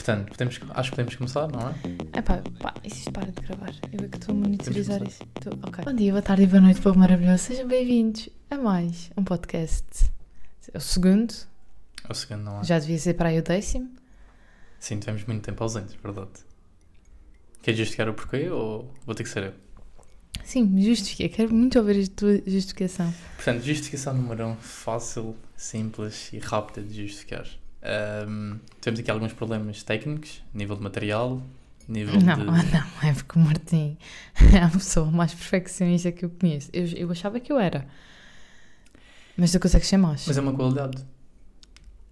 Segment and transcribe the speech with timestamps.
[0.00, 2.18] Portanto, podemos, acho que podemos começar, não é?
[2.18, 3.74] Epá, pá, e se isto para de gravar?
[3.92, 5.22] Eu é que estou a monitorizar isso.
[5.36, 5.84] Estou- ok.
[5.84, 7.42] Bom dia, boa tarde e boa noite, povo maravilhoso.
[7.44, 10.10] Sejam bem-vindos a mais um podcast.
[10.72, 11.34] É o segundo,
[12.08, 12.64] O segundo, não é?
[12.64, 13.90] já devia ser para aí o décimo.
[14.78, 16.30] Sim, tivemos muito tempo ausentes, verdade.
[17.60, 19.52] Queres justificar o porquê ou vou ter que ser eu?
[20.42, 21.28] Sim, justifiquei.
[21.28, 23.12] Quero muito ouvir a tua justificação.
[23.36, 27.46] Portanto, justificação número um, fácil, simples e rápida de justificar.
[27.82, 31.42] Ahm, temos aqui alguns problemas técnicos, nível de material,
[31.88, 32.44] nível Não, de...
[32.44, 33.96] não, é porque o Martim
[34.54, 36.68] é a pessoa mais perfeccionista que eu conheço.
[36.72, 37.86] Eu, eu achava que eu era.
[39.36, 40.26] Mas tu consegues ser mais.
[40.26, 41.02] Mas é uma qualidade.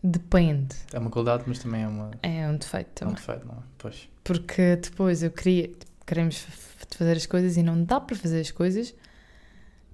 [0.02, 0.74] Depende.
[0.92, 3.14] É uma qualidade, mas também é, uma, É um defeito é um também.
[3.16, 3.62] defeito, não é?
[3.76, 4.08] Pois.
[4.22, 5.70] Porque depois eu queria,
[6.06, 8.94] queremos f- fazer as coisas e não dá para fazer as coisas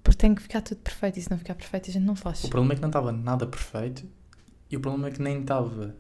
[0.02, 2.44] porque tem que ficar tudo perfeito e se não ficar perfeito a gente não faz.
[2.44, 4.06] O problema é que não estava nada perfeito
[4.74, 5.94] e o problema é que nem estava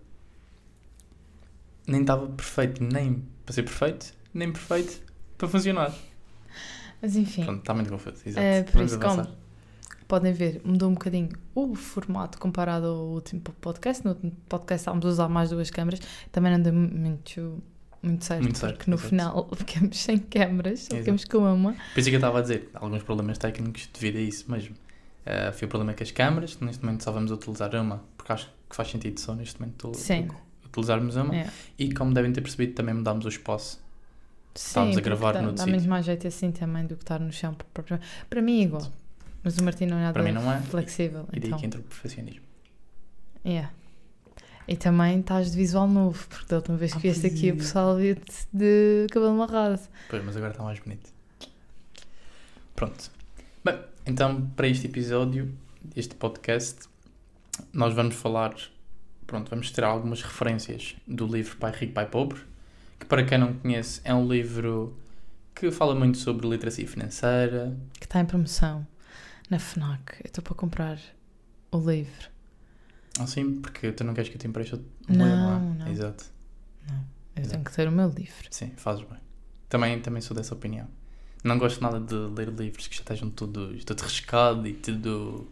[1.86, 5.00] nem estava perfeito nem para ser perfeito, nem perfeito
[5.38, 5.94] para funcionar.
[7.00, 8.16] Mas enfim, Pronto, está muito confuso.
[8.26, 8.44] Exato.
[8.44, 9.26] É, por Vamos isso, avançar.
[9.26, 9.36] como
[10.08, 14.04] podem ver, mudou um bocadinho o formato comparado ao último podcast.
[14.04, 16.00] No último podcast estávamos a usar mais duas câmaras,
[16.32, 17.62] também não deu muito,
[18.02, 19.08] muito certo, Muito certo, porque no exato.
[19.10, 21.74] final ficamos sem câmaras, só ficamos com uma.
[21.92, 24.74] Por isso é que eu estava a dizer, alguns problemas técnicos devido a isso mesmo.
[25.26, 28.32] Eh, foi o problema com as câmaras, que neste momento só vamos utilizar uma, porque
[28.32, 29.92] acho que faz sentido só neste momento
[30.64, 31.36] utilizarmos uma.
[31.36, 31.50] É.
[31.78, 33.78] E como devem ter percebido, também mudámos o espaço.
[34.54, 37.30] Estávamos Sim, a gravar porque dá, muito mais jeito assim também do que estar no
[37.30, 37.54] chão.
[37.74, 38.08] propriamente.
[38.30, 38.90] Para mim é igual,
[39.42, 40.58] mas o Martim não é nada Para mim não é.
[40.62, 41.26] flexível.
[41.34, 41.58] E daí então.
[41.58, 42.40] que entra o perfeccionismo.
[43.44, 43.70] Yeah.
[44.66, 47.54] E também estás de visual novo, porque da última vez que Ah, vieste aqui o
[47.54, 47.56] é.
[47.56, 49.80] pessoal via-te de cabelo amarrado.
[50.08, 51.10] Pois, mas agora está mais bonito.
[52.74, 53.10] Pronto.
[53.62, 55.52] Bem, então para este episódio,
[55.94, 56.88] este podcast,
[57.72, 58.54] nós vamos falar,
[59.26, 62.40] pronto, vamos ter algumas referências do livro Pai Rico, Pai Pobre,
[62.98, 64.96] que para quem não conhece é um livro
[65.54, 67.76] que fala muito sobre literacia financeira.
[67.98, 68.86] Que está em promoção
[69.50, 70.14] na FNAC.
[70.20, 70.98] Eu estou para comprar
[71.70, 72.28] o livro.
[73.20, 75.84] Assim, porque tu não queres que eu te empreste um Não, livro, não é?
[75.84, 75.88] não.
[75.88, 76.24] Exato.
[76.88, 76.94] Eu
[77.42, 77.50] Exato.
[77.50, 78.46] tenho que ter o meu livro.
[78.50, 79.18] Sim, fazes bem.
[79.68, 80.88] Também, também sou dessa opinião.
[81.42, 85.48] Não gosto nada de ler livros que já estejam tudo, tudo riscado e tudo...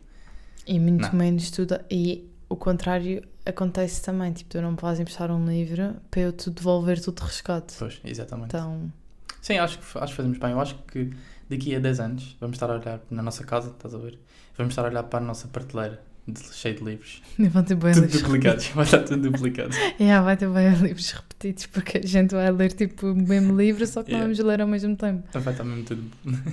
[0.67, 1.13] E muito Não.
[1.15, 1.79] menos tudo.
[1.91, 4.33] E o contrário acontece também.
[4.33, 7.67] Tipo, tu não me vais emprestar um livro para eu te devolver tudo riscado.
[7.79, 8.49] Pois, exatamente.
[8.49, 8.93] Então,
[9.41, 10.53] Sim, acho que, acho que fazemos bem.
[10.53, 11.11] Eu acho que
[11.51, 14.19] daqui a 10 anos vamos estar a olhar na nossa casa, estás a ver?
[14.57, 17.21] Vamos estar a olhar para a nossa prateleira de, cheia de livros.
[17.37, 18.67] vão ter bem tudo livros duplicados.
[18.69, 19.71] Vai estar tudo duplicado.
[19.99, 23.85] Yeah, vai ter bem livros repetidos porque a gente vai ler tipo o mesmo livro,
[23.87, 24.35] só que não Yeah.
[24.37, 25.25] vamos ler ao mesmo tempo.
[25.29, 26.05] Então vai estar mesmo tudo.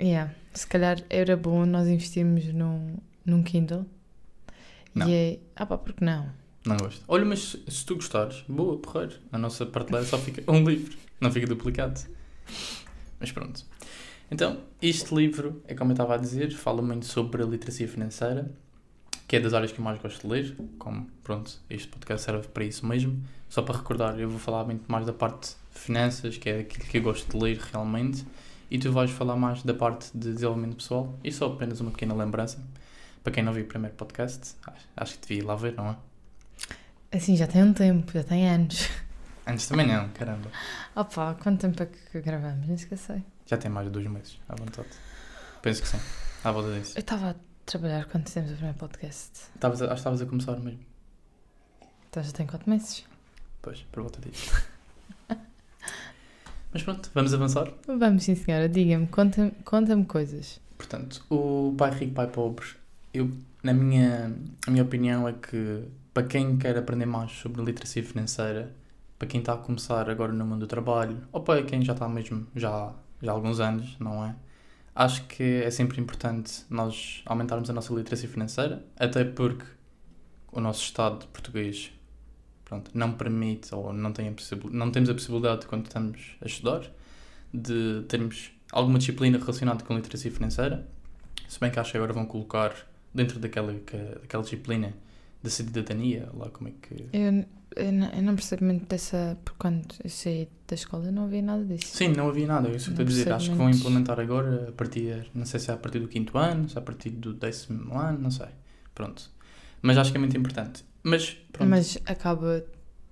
[0.00, 0.30] Yeah.
[0.52, 3.84] Se calhar era bom nós investirmos num, num Kindle.
[4.94, 5.08] Não.
[5.08, 5.38] E é.
[5.54, 6.30] Ah, pá, porque não?
[6.64, 7.04] Não gosto.
[7.06, 9.16] Olha, mas se, tu gostares, boa, porreiro.
[9.30, 12.00] A nossa prateleira só fica um livro, não fica duplicado.
[13.20, 13.64] Mas pronto.
[14.30, 18.50] Então, este livro, é como eu estava a dizer, fala muito sobre a literacia financeira,
[19.28, 20.56] que é das áreas que eu mais gosto de ler.
[20.78, 23.22] Como, pronto, este podcast serve para isso mesmo.
[23.48, 26.84] Só para recordar, eu vou falar muito mais da parte de finanças, que é aquilo
[26.86, 28.26] que eu gosto de ler realmente,
[28.68, 31.16] e tu vais falar mais da parte de desenvolvimento pessoal.
[31.22, 32.60] E só apenas uma pequena lembrança.
[33.26, 34.54] Para quem não viu o primeiro podcast,
[34.96, 35.96] acho, que devia ir lá ver, não é?
[37.16, 38.88] Assim, já tem um tempo, já tem anos.
[39.44, 40.48] Antes também não, caramba.
[40.94, 42.64] Pá, quanto tempo é que gravamos?
[42.68, 43.20] Nem esqueci.
[43.44, 44.86] Já tem mais de dois meses, à vontade.
[45.60, 45.98] Penso que sim,
[46.44, 46.96] à volta disso.
[46.96, 47.34] Eu estava a
[47.64, 49.32] trabalhar quando fizemos o primeiro podcast.
[49.56, 50.78] Estavas a- acho que estavas a começar mesmo.
[52.08, 53.04] Então já tem quatro meses.
[53.60, 54.52] Pois, por volta disso.
[56.72, 57.72] Mas pronto, vamos avançar.
[57.88, 58.68] Vamos, sim, senhora.
[58.68, 60.60] Diga-me, conta-me conta coisas.
[60.78, 62.66] Portanto, o Pai Rico, Pai Pobre,
[63.16, 63.30] eu,
[63.62, 64.34] na minha,
[64.66, 68.74] a minha opinião é que para quem quer aprender mais sobre literacia financeira,
[69.18, 72.08] para quem está a começar agora no mundo do trabalho, ou para quem já está
[72.08, 74.34] mesmo já, já há alguns anos, não é?
[74.94, 79.64] Acho que é sempre importante nós aumentarmos a nossa literacia financeira, até porque
[80.52, 81.92] o nosso Estado português
[82.64, 84.32] pronto, não permite ou não, tem a
[84.70, 86.82] não temos a possibilidade, quando estamos a estudar,
[87.52, 90.86] de termos alguma disciplina relacionada com literacia financeira.
[91.48, 92.74] Se bem que acho que agora vão colocar
[93.16, 94.92] dentro daquela, que- daquela disciplina
[95.42, 96.94] da cidadania, lá como é que.
[97.12, 97.44] Eu,
[97.76, 99.36] eu, não, eu não percebo muito dessa.
[99.44, 101.96] Porque quando eu saí da escola não havia nada disso.
[101.96, 103.32] Sim, não havia nada, é isso estou a dizer.
[103.32, 106.36] Acho que vão implementar agora a partir, não sei se é a partir do quinto
[106.38, 108.48] ano, se é a partir do décimo ano, não sei.
[108.94, 109.30] Pronto.
[109.82, 110.84] Mas acho que é muito importante.
[111.02, 111.68] Mas, pronto.
[111.68, 112.64] Mas acaba,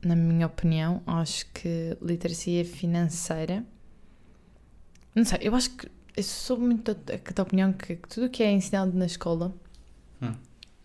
[0.05, 3.65] na minha opinião, acho que literacia financeira.
[5.15, 5.89] Não sei, eu acho que.
[6.17, 9.53] Eu sou muito da opinião que tudo o que é ensinado na escola.
[10.23, 10.33] Hum.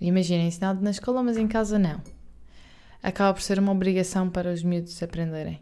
[0.02, 2.02] Imagina, ensinado na escola, mas em casa não.
[3.04, 5.60] acaba por ser uma obrigação para os miúdos aprenderem.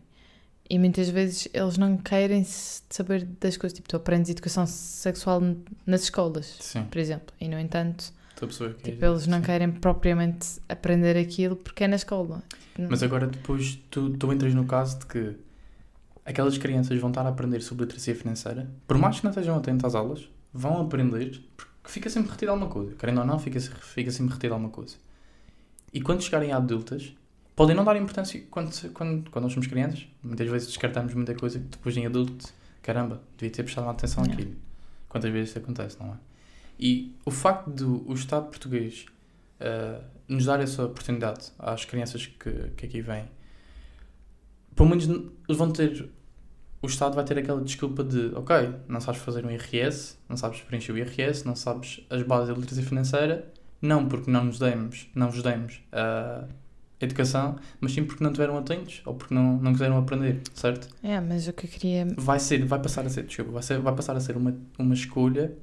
[0.70, 3.76] E muitas vezes eles não querem saber das coisas.
[3.76, 5.42] Tipo, tu aprendes educação sexual
[5.86, 7.34] nas escolas, Sim, por exemplo.
[7.40, 8.12] E, no entanto,
[8.42, 9.46] é tipo, eles não sim.
[9.46, 12.44] querem propriamente aprender aquilo porque é na escola.
[12.76, 15.38] Tipo, Mas agora depois tu, tu entras no caso de que
[16.26, 19.86] aquelas crianças vão estar a aprender sobre literacia financeira, por mais que não estejam atentos
[19.86, 22.96] às aulas, vão aprender, porque fica sempre retido alguma coisa.
[22.96, 24.96] Querendo ou não, fica, fica sempre retido alguma coisa.
[25.94, 27.14] E quando chegarem a adultas,
[27.56, 30.08] podem não dar importância quando, quando, quando nós somos crianças.
[30.22, 32.48] Muitas vezes descartamos muita coisa que depois em adulto,
[32.82, 34.42] caramba, devia ter prestado atenção Yeah.
[34.42, 34.58] àquilo.
[35.10, 36.18] Quantas vezes isso acontece, não é?
[36.80, 39.06] E o facto do o Estado português
[39.60, 43.26] uh, nos dar essa oportunidade às crianças que, que aqui vêm,
[44.76, 45.08] pelo menos
[45.50, 46.10] vão ter.
[46.82, 50.62] O Estado vai ter aquela desculpa de, ok, não sabes fazer um IRS, não sabes
[50.62, 53.52] preencher o IRS, não sabes as bases da literacia financeira,
[53.82, 56.46] não porque não nos demos, não vos demos a
[57.00, 60.88] educação, mas sim porque não tiveram atentos ou porque não, não quiseram aprender, certo?
[61.02, 62.08] É, mas o que eu queria.
[62.16, 64.94] vai ser, vai passar a ser, desculpa, vai, ser, vai passar a ser uma, uma
[64.94, 65.56] escolha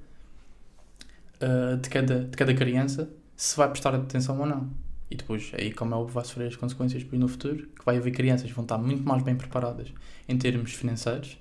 [1.40, 4.70] ah, de, cada, de cada criança se vai prestar atenção ou não.
[5.10, 7.96] E depois, aí como é óbvio, vai sofrer as consequências depois no futuro, que vai
[7.96, 9.92] haver crianças que vão estar muito mais bem preparadas
[10.28, 11.38] em termos financeiros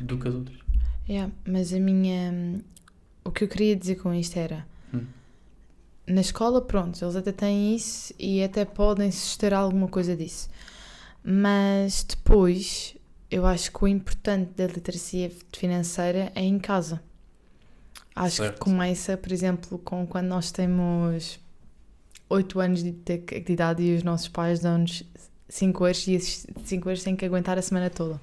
[0.00, 0.58] do que as outras.
[1.08, 2.60] É, mas a minha.
[3.24, 4.66] O que eu queria dizer com isto era.
[4.92, 5.06] Hum.
[6.06, 10.48] Na escola, pronto, eles até têm isso e até podem suster alguma coisa disso.
[11.24, 12.94] Mas depois,
[13.30, 17.02] eu acho que o importante da literacia financeira é em casa.
[18.14, 18.54] Acho Certo.
[18.54, 21.38] que começa, por exemplo, com quando nós temos
[22.28, 25.02] 8 anos de, de- de idade e os nossos pais dão-nos
[25.48, 28.20] 5 euros e esses 5 euros têm que aguentar a semana toda.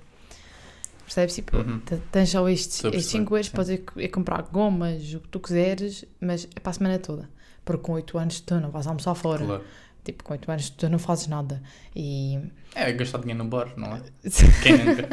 [1.04, 1.36] Percebes?
[1.36, 1.80] Tipo, Uhum.
[2.12, 5.28] Tens só estes, Estou a estes perceber, 5 euros, podes ir, comprar gomas, o que
[5.30, 7.30] tu quiseres, mas é para a semana toda.
[7.63, 9.46] Porque com 8 anos tu não vais almoçar fora.
[9.46, 9.63] Claro.
[10.04, 11.62] Tipo, com 8 anos tu não fazes nada.
[11.96, 12.40] E.
[12.75, 14.01] É gastar dinheiro no bar, não é?
[14.63, 15.10] Quem nunca?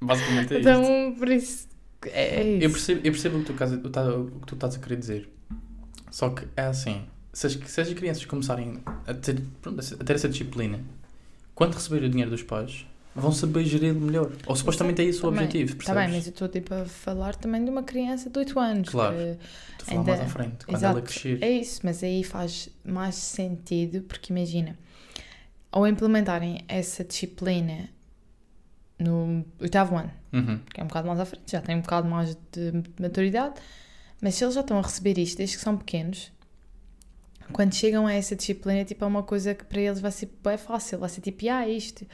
[0.00, 0.68] Basicamente é isto.
[0.68, 1.68] então, por isso.
[2.06, 2.64] É, é isso.
[2.64, 5.28] Eu percebo, eu percebo o, que tu, o que tu estás a querer dizer.
[6.10, 10.14] Só que é assim: se as, se as crianças começarem a ter, pronto, a ter
[10.14, 10.80] essa disciplina,
[11.54, 14.32] quando receberem o dinheiro dos pais, vão saber gerir melhor.
[14.46, 16.02] Ou supostamente é esse o Também- objetivo, Está percebes?
[16.10, 18.88] bem, mas eu estou tipo a falar também de uma criança de 8 anos.
[18.88, 19.14] Claro.
[19.16, 20.98] Estou a falar ainda- mais à frente, quando Exato.
[20.98, 21.38] ela crescer.
[21.42, 24.76] É isso, mas aí faz mais sentido, porque imagina,
[25.70, 27.88] ao implementarem essa disciplina
[28.98, 30.58] no oitavo ano, Uhum.
[30.72, 33.54] que é um bocado mais à frente, já tem um bocado mais de maturidade,
[34.20, 36.32] mas se eles já estão a receber isto desde que são pequenos,
[37.52, 40.56] quando chegam a essa disciplina, tipo, é uma coisa que para eles vai ser bem
[40.58, 42.06] fácil, vai ser tipo, ah, isto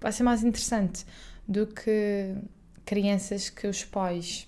[0.00, 1.04] vai ser mais interessante
[1.46, 2.34] do que
[2.84, 4.46] crianças que os pais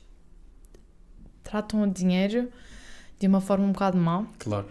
[1.43, 2.51] tratam o dinheiro
[3.19, 4.27] de uma forma um bocado má.
[4.39, 4.67] Claro.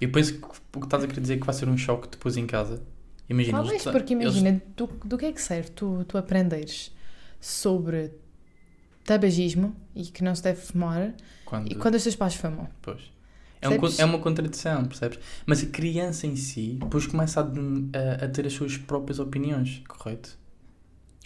[0.00, 0.44] Eu penso que
[0.76, 2.82] o que estás a querer dizer é que vai ser um choque depois em casa.
[3.28, 6.94] Imagina, Talvez, eles- porque eles- imagina, do, do que é que serve tu, tu aprenderes
[7.40, 8.12] sobre
[9.04, 11.14] tabagismo e que não se deve fumar
[11.44, 12.68] quando, e quando os teus pais fumam?
[12.82, 13.00] Pois.
[13.60, 15.18] É, um é uma contradição, percebes?
[15.46, 19.82] Mas a criança em si, depois começa a, a- a ter as suas próprias opiniões,
[19.88, 20.38] correto?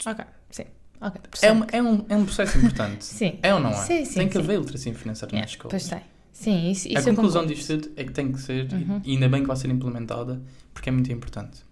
[0.07, 0.65] Ok, sim.
[1.01, 3.03] Ok, É, uma- é, um, é um processo importante.
[3.07, 3.39] Sim.
[3.43, 3.75] É ou não é?
[3.75, 4.41] Sim, sim, tem que sim.
[4.41, 5.71] haver literacia financeira Yeah, na escola.
[5.71, 6.01] Pois tem.
[6.33, 9.01] Sim, isso, isso a conclusão disto tudo é que tem que ser, Uhum.
[9.05, 10.41] e ainda bem que vai ser implementada,
[10.75, 11.63] porque é muito importante.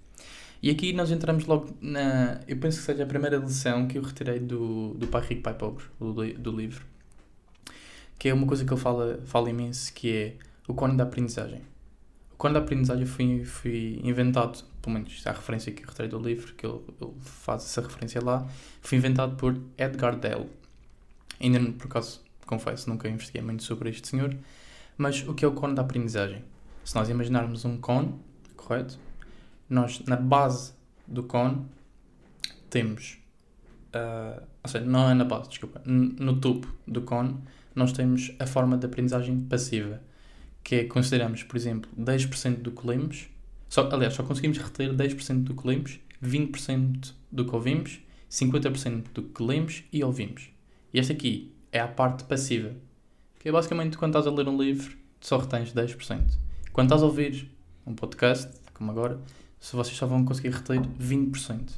[0.63, 2.41] E aqui nós entramos logo na.
[2.49, 5.55] Eu penso que seja a primeira lição que eu retirei do, do Pai Rico, Pai
[5.55, 6.85] Pobre, do, do livro,
[8.19, 10.35] que é uma coisa que ele fala, fala imenso, que é
[10.69, 11.63] o cone da aprendizagem.
[12.33, 15.89] O cone da aprendizagem foi, foi inventado, pelo menos isto é a referência que eu
[15.89, 18.47] retirei do livro, que ele, ele faz essa referência lá,
[18.81, 20.49] foi inventado por Edgar Dell.
[21.41, 24.37] Ainda, por acaso, confesso, nunca investiguei muito sobre este senhor,
[24.97, 26.45] mas o que é o cone da aprendizagem?
[26.85, 28.15] Se nós imaginarmos um cone,
[28.57, 28.99] correto?
[29.69, 30.73] Nós, na base
[31.07, 31.67] do cone,
[32.71, 33.19] temos.
[33.93, 35.81] ah, ou seja, não é na base, desculpa.
[35.85, 37.37] No topo do cone,
[37.75, 40.01] nós temos a forma de aprendizagem passiva,
[40.63, 43.29] que é consideramos, por exemplo, 10% do que lemos.
[43.69, 48.01] Só, aliás, só conseguimos reter 10% do que lemos, 20% do que ouvimos,
[48.31, 50.51] 50% do que lemos e ouvimos.
[50.93, 52.75] E esta aqui é a parte passiva,
[53.39, 56.21] que é basicamente quando estás a ler um livro, só retens 10%.
[56.73, 57.51] Quando estás a ouvir
[57.87, 59.19] um podcast, como agora,
[59.61, 61.71] se vocês só vão conseguir reter 20%.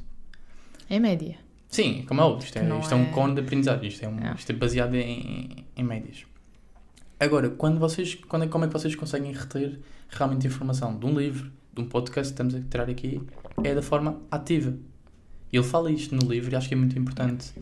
[0.89, 1.37] Em média.
[1.69, 4.09] Sim, como é óbvio, isto é, isto é um é- cone de aprendizagem, isto é,
[4.09, 4.33] um, É.
[4.35, 6.25] isto é baseado em, em médias.
[7.21, 11.17] Agora, quando vocês, quando é, como é que vocês conseguem reter realmente informação de um
[11.19, 13.21] livro, de um podcast que estamos a tirar aqui,
[13.63, 14.73] é da forma ativa.
[15.53, 17.53] Ele fala isto no livro e acho que é muito importante.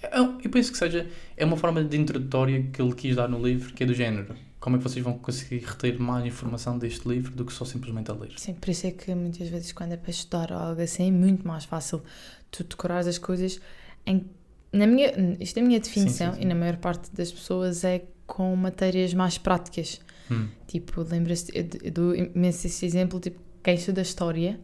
[0.00, 3.44] É- Eu penso que seja, é uma forma de introdutória que ele quis dar no
[3.44, 4.32] livro, que é do género.
[4.60, 8.10] como é que vocês vão conseguir reter mais informação deste livro do que só simplesmente
[8.10, 8.32] a ler?
[8.36, 11.48] Sim, por isso é que muitas vezes quando é para estudar algo assim é muito
[11.48, 12.02] mais fácil
[12.50, 13.58] tu decorar as coisas
[14.06, 14.24] em
[14.72, 16.42] na minha, isto é a minha definição sim, sim.
[16.42, 18.02] e na maior parte das pessoas é
[18.34, 20.00] com matérias mais práticas.
[20.30, 24.58] Hum, Tipo, lembras-te, eu, eu dou imenso esse exemplo, tipo, quem estuda História,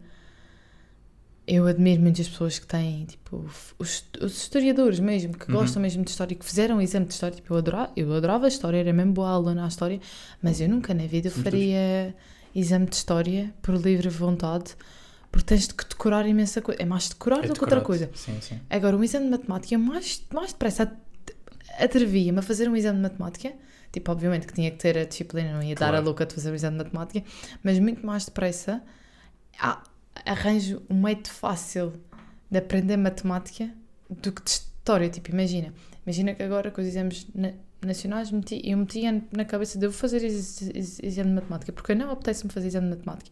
[1.45, 3.45] eu admiro muitas pessoas que têm, tipo,
[3.79, 5.57] os, os historiadores mesmo, que Uhum.
[5.59, 8.47] gostam mesmo de História, que fizeram o exame de História, tipo, eu adorava, eu adorava
[8.47, 9.99] História, era mesmo boa aluna à História,
[10.41, 12.13] mas eu nunca na vida Somos faria
[12.55, 14.75] exame de História por livre vontade,
[15.31, 17.85] porque tens de decorar imensa coisa, é mais decorar é do que outra decorado.
[17.85, 18.09] coisa.
[18.13, 18.59] Sim, sim.
[18.69, 20.91] Agora, um exame de matemática, eu mais, mais depressa
[21.77, 23.53] atrevia-me a fazer um exame de matemática.
[23.91, 26.05] Tipo, obviamente que tinha que ter a disciplina, não ia dar a Claro.
[26.05, 27.23] louca de fazer um exame de matemática,
[27.63, 28.83] mas muito mais depressa
[29.59, 29.81] ah,
[30.25, 31.93] arranjo um meio fácil
[32.51, 33.69] de aprender matemática
[34.09, 35.09] do que de história.
[35.09, 35.73] Tipo, imagina.
[36.05, 39.91] Imagina que agora com os exames na- nacionais meti, eu metia na cabeça de eu
[39.91, 43.31] fazer ex- ex- exame de matemática, porque não apetece-me fazer exame de matemática.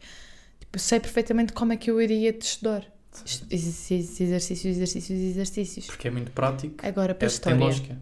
[0.60, 2.86] Tipo, eu sei perfeitamente como é que eu iria de estudar.
[3.26, 4.78] Ex- Exercícios, exercícios,
[5.20, 5.86] exercícios.
[5.88, 6.76] Porque é muito prático.
[6.86, 7.98] Agora, para É, tem história, lógica.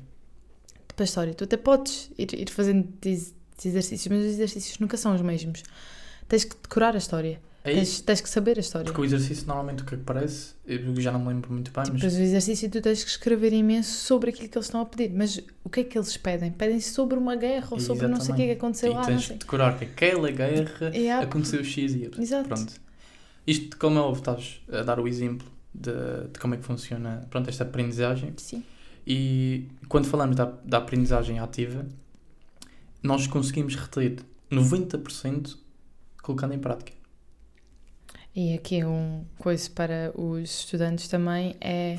[0.95, 3.33] Para a história, tu até podes ir, ir fazendo ex-
[3.63, 5.63] exercícios, mas os exercícios nunca são os mesmos.
[6.27, 7.39] Tens que decorar a história.
[7.65, 8.83] É Tens, tens que saber a história.
[8.85, 11.71] Porque o exercício, normalmente, o que é que parece, eu já não me lembro muito
[11.71, 14.81] bem, mas Depois o exercício tu tens que escrever imenso sobre aquilo que eles estão
[14.81, 15.13] a pedir.
[15.15, 16.51] Mas o que é que eles pedem?
[16.51, 19.05] Pedem sobre uma guerra ou sobre não sei o que é que aconteceu e lá.
[19.05, 22.21] Tens de decorar que aquela guerra E há- aconteceu X e Y.
[22.21, 22.49] Exato.
[22.49, 22.73] Pronto.
[23.47, 25.91] Isto, como é óbvio, estás a dar o exemplo de,
[26.33, 28.33] de como é que funciona pronto, esta aprendizagem.
[28.37, 28.61] Sim.
[29.05, 31.85] E quando falamos da, da aprendizagem ativa,
[33.01, 34.17] nós conseguimos reter
[34.51, 35.57] 90%
[36.21, 36.93] colocando em prática.
[38.35, 41.97] E aqui um coisa para os estudantes também é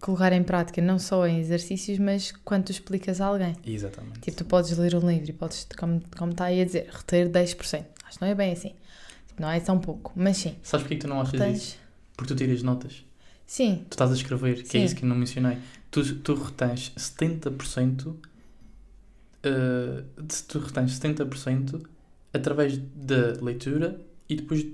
[0.00, 3.54] colocar em prática não só em exercícios, mas quando tu explicas a alguém.
[3.64, 4.20] Exatamente.
[4.20, 7.28] Tipo, tu podes ler um livro e podes, como, como está aí a dizer, reter
[7.28, 7.84] 10%.
[8.04, 8.74] Acho que não é bem assim.
[9.28, 10.56] Tipo, não é tão pouco, mas sim.
[10.62, 11.42] Sabes porquê que tu não achas isso?
[11.42, 11.78] Retens...
[12.16, 13.04] Porque tu tiras notas.
[13.46, 14.78] Sim, Tu estás a escrever, que Sim.
[14.78, 15.58] é isso que eu não mencionei.
[15.92, 18.16] Tu, tu retens 70%, uh,
[20.22, 21.82] de- tu retens 70%
[22.32, 24.64] através da leitura e depois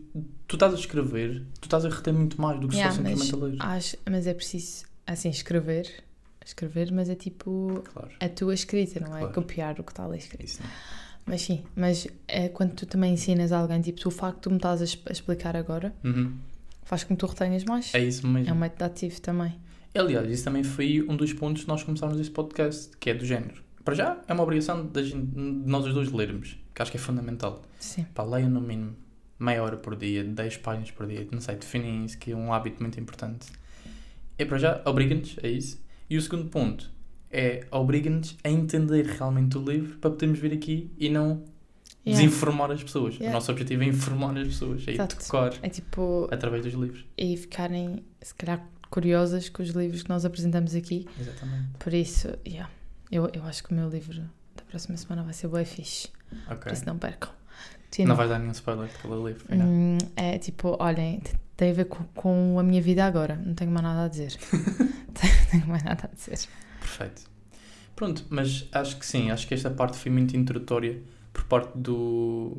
[0.46, 3.18] tu estás a escrever, tu estás a reter muito mais do que Yeah, só mas
[3.20, 3.76] simplesmente a ler.
[3.76, 6.04] acho, mas é preciso, assim, escrever.
[6.46, 9.34] Escrever, mas é tipo Claro, a tua escrita, não é Claro.
[9.34, 10.44] copiar o que está ali escrito.
[10.44, 10.60] isso.
[11.26, 14.50] Mas sim, mas é quando tu também ensinas a alguém, tipo, o facto de tu
[14.50, 16.32] me estás a, es- a explicar agora, Uhum.
[16.84, 17.92] faz com que tu retenhas mais.
[17.94, 18.48] É isso mesmo.
[18.48, 19.54] É um método ativo também.
[19.94, 23.24] Aliás, isso também foi um dos pontos que nós começámos este podcast, que é do
[23.24, 23.62] género.
[23.84, 26.96] Para já, é uma obrigação da gente- de nós os dois lermos, que acho que
[26.98, 27.62] é fundamental.
[27.80, 28.04] Sim.
[28.14, 28.94] Pá, leiam no mínimo
[29.40, 32.52] meia hora por dia, 10 páginas por dia, não sei, definem isso, que é um
[32.52, 33.46] hábito muito importante.
[34.36, 35.80] É para já, obriga-nos a isso.
[36.10, 36.90] E o segundo ponto
[37.30, 41.42] é obriga-nos a entender realmente o livro para podermos vir aqui e não
[42.06, 42.24] Yeah.
[42.26, 43.14] desinformar as pessoas.
[43.14, 43.30] Yeah.
[43.30, 45.16] O nosso objetivo é informar as pessoas, é Exato.
[45.16, 47.04] educar É tipo, através dos livros.
[47.18, 51.06] e ficarem, se calhar, curiosas com os livros que nós apresentamos aqui.
[51.18, 51.68] Exatamente.
[51.78, 52.70] Por isso, yeah,
[53.10, 54.22] eu, eu acho que o meu livro
[54.56, 56.08] da próxima semana vai ser bem fixe.
[56.46, 56.56] Ok.
[56.56, 57.30] Por isso não percam.
[57.30, 58.14] Não Continua.
[58.16, 59.66] vais dar nenhum spoiler de cada livro, não.
[59.66, 61.22] Hum, é tipo, olhem,
[61.56, 63.34] tem a ver com, com a minha vida agora.
[63.34, 64.36] Não tenho mais nada a dizer.
[65.50, 66.38] Tenho mais nada a dizer.
[66.78, 67.22] Perfeito.
[67.96, 71.02] Pronto, mas acho que sim, acho que esta parte foi muito introdutória
[71.32, 72.58] por parte do.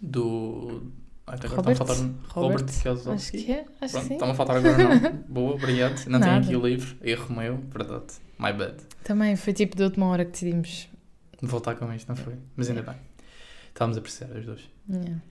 [0.00, 0.82] do.
[1.30, 2.14] Ah, agora está-me a faltar um.
[2.28, 2.66] Robert?
[2.84, 3.14] Robert.
[3.14, 4.14] Acho que é, acho que Pronto, sim.
[4.14, 5.12] está-me a faltar agora não.
[5.28, 6.06] Boa, obrigado.
[6.08, 6.96] Não tenho aqui o livro.
[7.02, 8.06] Erro meu, verdade.
[8.38, 8.76] My bad.
[9.04, 10.88] Também foi tipo de última hora que decidimos.
[11.42, 12.34] Voltar com isto, não foi?
[12.56, 12.96] Mas ainda bem.
[13.68, 14.68] Estávamos a precisar os dois.
[14.90, 15.22] Yeah.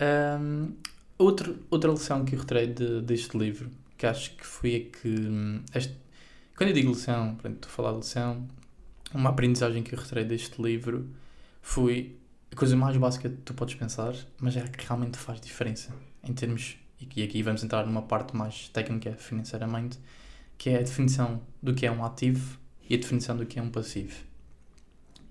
[0.00, 0.72] Ahm,
[1.18, 5.08] outro, outra lição que eu retirei de, deste livro, que acho que foi a que.
[5.08, 5.96] hum, este-
[6.56, 8.46] quando eu digo lição, pronto, estou a falar de lição,
[9.14, 11.08] uma aprendizagem que eu retirei deste livro
[11.60, 12.16] foi
[12.52, 15.92] a coisa mais básica que tu podes pensar, mas é a que realmente faz diferença
[16.22, 16.76] em termos.
[17.16, 19.98] E aqui vamos entrar numa parte mais técnica financeiramente,
[20.56, 23.62] que é a definição do que é um ativo e a definição do que é
[23.62, 24.14] um passivo.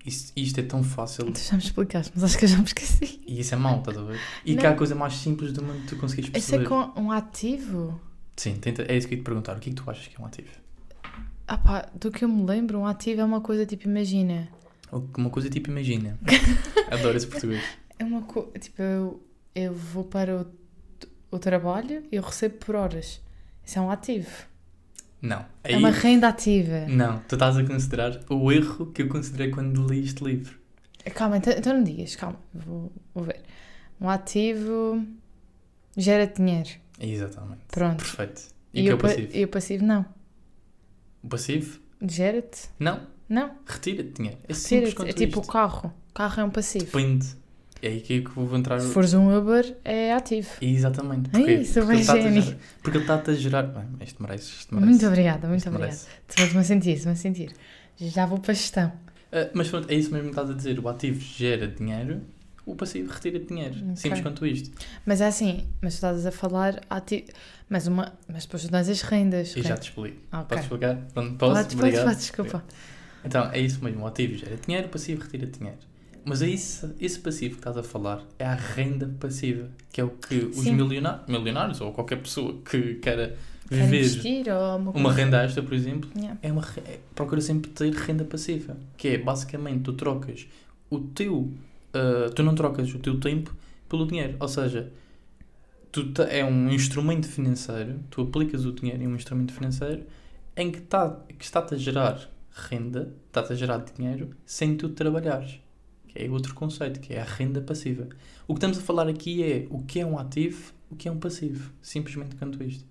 [0.04, 2.64] Isto, isto é tão fácil Tu já me explicaste, mas acho que eu já me
[2.64, 3.20] esqueci.
[3.26, 4.18] e isso é mau, estás a ver?
[4.44, 4.70] E que Não.
[4.70, 6.68] é a coisa mais simples do mundo que tu conseguires Isso é perceber.
[6.92, 8.00] com um ativo?
[8.36, 9.56] Sim, tenta, é isso que eu ia te perguntar.
[9.56, 10.50] O que é que tu achas que é um ativo?
[11.46, 14.48] Ah pá, do que eu me lembro, um ativo é uma coisa tipo, imagina.
[15.16, 16.18] Uma coisa tipo, imagina.
[16.90, 17.62] Adoro esse português.
[17.98, 19.22] É uma coisa, tipo, eu,
[19.54, 20.46] eu vou para o,
[21.30, 23.20] o trabalho e eu recebo por horas.
[23.64, 24.30] Isso é um ativo.
[25.20, 25.44] Não.
[25.64, 26.86] Aí, É uma renda ativa.
[26.88, 30.58] Não, tu estás a considerar o erro que eu considerei quando li este livro.
[31.14, 33.40] Calma, então, então não digas, calma, vou, vou ver.
[34.00, 35.04] Um ativo
[35.96, 36.70] gera dinheiro.
[37.00, 37.60] Exatamente.
[37.68, 37.98] Pronto.
[37.98, 38.42] Perfeito.
[38.74, 39.36] E, o que é o o pa- passivo?
[39.36, 40.04] e o passivo não.
[41.22, 41.80] O passivo?
[42.02, 42.68] Gera-te?
[42.78, 43.06] Não.
[43.28, 43.50] Não.
[43.66, 44.38] Retira-te dinheiro.
[44.48, 45.92] É simples quanto É tipo o carro.
[46.14, 46.84] carro é um passivo.
[46.86, 47.26] Depende.
[47.80, 48.78] É aí que eu vou entrar.
[48.80, 50.48] Se fores um Uber, é ativo.
[50.60, 51.30] Exatamente.
[51.32, 52.42] Ai, sou Porque bem ele está-te a gênio.
[52.42, 53.62] gerar- Porque ele está-te a gerar.
[53.64, 54.50] Bem, isto merece.
[54.50, 54.90] Isto merece.
[54.90, 55.98] Muito obrigada, muito obrigada.
[56.28, 57.52] Estás-me a sentir, estás-me a sentir.
[57.98, 58.92] Já vou para a gestão.
[59.32, 60.78] Ah, mas pronto, é isso mesmo que estás a dizer.
[60.78, 62.20] O ativo gera dinheiro,
[62.64, 63.74] o passivo retira dinheiro.
[63.74, 63.96] Ok.
[63.96, 64.70] Simples quanto isto.
[65.04, 67.26] Mas é assim, mas tu estás a falar ativo.
[67.68, 69.56] Mas, uma, mas depois tu dás as rendas.
[69.56, 70.18] E já te explico.
[70.32, 70.44] Ok.
[70.50, 70.96] Posso explicar?
[71.14, 71.52] Pronto, posso?
[71.54, 72.62] Podes, podes, Obrigado.
[73.24, 74.02] Então, é isso mesmo.
[74.02, 75.78] O ativo gera dinheiro, o passivo retira dinheiro.
[76.24, 80.04] Mas é isso, esse passivo que estás a falar é a renda passiva, que é
[80.04, 80.72] o que os Sim.
[80.74, 83.36] milionários, milionários ou qualquer pessoa que queira
[83.68, 86.38] viver investir uma, uma renda extra, por exemplo, Yeah.
[86.42, 90.46] é uma, é- procura sempre ter renda passiva, que é basicamente tu trocas
[90.88, 91.50] o teu,
[91.92, 93.52] ah, tu não trocas o teu tempo
[93.88, 94.92] pelo dinheiro, ou seja,
[95.90, 100.04] tu te- é um instrumento financeiro, tu aplicas o dinheiro em um instrumento financeiro
[100.56, 105.60] em que tá, que está-te a gerar renda, está-te a gerar dinheiro sem tu trabalhares.
[106.08, 108.08] Que é outro conceito, que é a renda passiva.
[108.46, 111.12] O que estamos a falar aqui é o que é um ativo, o que é
[111.12, 111.72] um passivo.
[111.80, 112.84] Simplesmente quanto isto.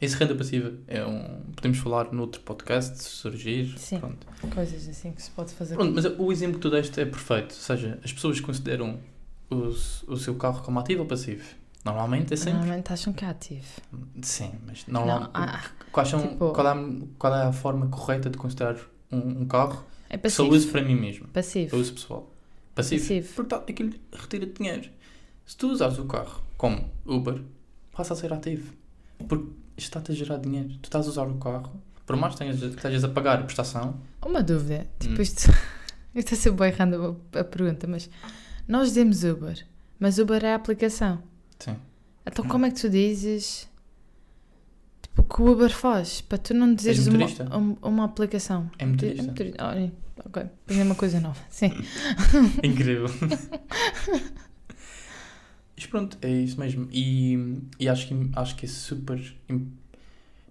[0.00, 1.40] Esse renda passiva é um.
[1.54, 3.78] Podemos falar noutro podcast, se surgir.
[3.78, 3.98] Sim.
[3.98, 4.26] Pronto.
[4.52, 5.74] Coisas assim que se pode fazer.
[5.74, 7.54] Pronto, mas o exemplo que tu deste é perfeito.
[7.54, 8.98] Ou seja, as pessoas consideram
[9.50, 11.44] o, o seu carro como ativo ou passivo.
[11.86, 12.52] Normalmente é sempre.
[12.54, 13.66] Normalmente acham que é ativo.
[14.22, 15.30] Sim, mas normalmente.
[15.34, 18.76] Não, ah, quais são, tipo- qual, é, a- qual é a forma correta de considerar
[19.12, 20.56] um, um carro é que só passivo.
[20.56, 21.24] uso para mim mesmo?
[21.28, 21.76] Para Passivo.
[21.76, 22.32] uso pessoal.
[22.74, 23.00] Passivo.
[23.02, 23.32] Passivo.
[23.34, 24.90] Porque tá, aquilo retira dinheiro.
[25.46, 27.40] Se tu usares o carro como Uber,
[27.92, 28.72] passa a ser ativo.
[29.28, 30.70] Porque está-te a gerar dinheiro.
[30.82, 34.42] Tu estás a usar o carro, por mais que estejas a pagar a prestação, Uma
[34.42, 34.86] dúvida.
[34.98, 35.22] Tipo, Hum.
[35.22, 35.50] isto.
[36.14, 38.08] Isto é sempre bem random a pergunta, mas
[38.66, 39.64] nós dizemos Uber,
[40.00, 41.22] mas Uber é a aplicação.
[41.58, 41.76] Sim.
[42.26, 43.68] Então como é que tu dizes
[45.02, 46.20] tipo, o que o Uber faz?
[46.20, 48.70] Para tu não dizeres uma, um- uma aplicação.
[48.78, 49.22] É motorista.
[49.22, 49.64] É motorista.
[49.64, 49.92] Olha,
[50.24, 51.38] ok, aprendi uma coisa nova.
[51.50, 51.70] Sim.
[52.62, 53.06] Incrível.
[55.76, 56.88] Mas pronto, é isso mesmo.
[56.90, 59.20] E, e acho, que, acho que é super.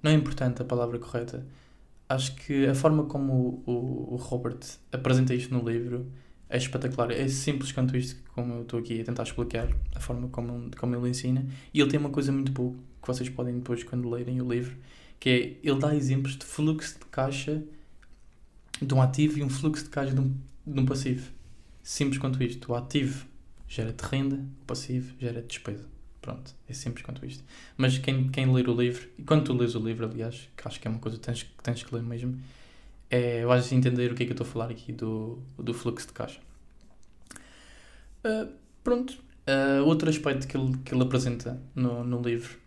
[0.01, 1.45] Não é importante a palavra correta.
[2.07, 4.59] Acho que a forma como o, o, o Robert
[4.91, 6.05] apresenta isto no livro
[6.49, 7.11] é espetacular.
[7.11, 10.95] É simples quanto isto, como eu estou aqui a tentar explicar, a forma como, como
[10.95, 11.45] ele ensina.
[11.73, 14.75] E ele tem uma coisa muito boa que vocês podem depois, quando lerem o livro,
[15.19, 17.63] que é ele dá exemplos de fluxo de caixa
[18.81, 21.31] de um ativo e um fluxo de caixa de um, de um passivo.
[21.83, 22.71] Simples quanto isto.
[22.71, 23.25] O ativo
[23.67, 25.85] gera-te renda, o passivo gera despesa.
[26.21, 27.43] Pronto, é simples quanto isto.
[27.77, 30.79] Mas quem, quem ler o livro, e quando tu lês o livro, aliás, que acho
[30.79, 32.41] que é uma coisa que tens, que tens que ler mesmo,
[33.09, 36.07] é, vais entender o que é que eu estou a falar aqui do, do fluxo
[36.07, 36.39] de caixa.
[38.23, 38.47] Ah,
[38.83, 42.57] pronto, Ah, outro aspecto que ele, que ele apresenta no, no livro,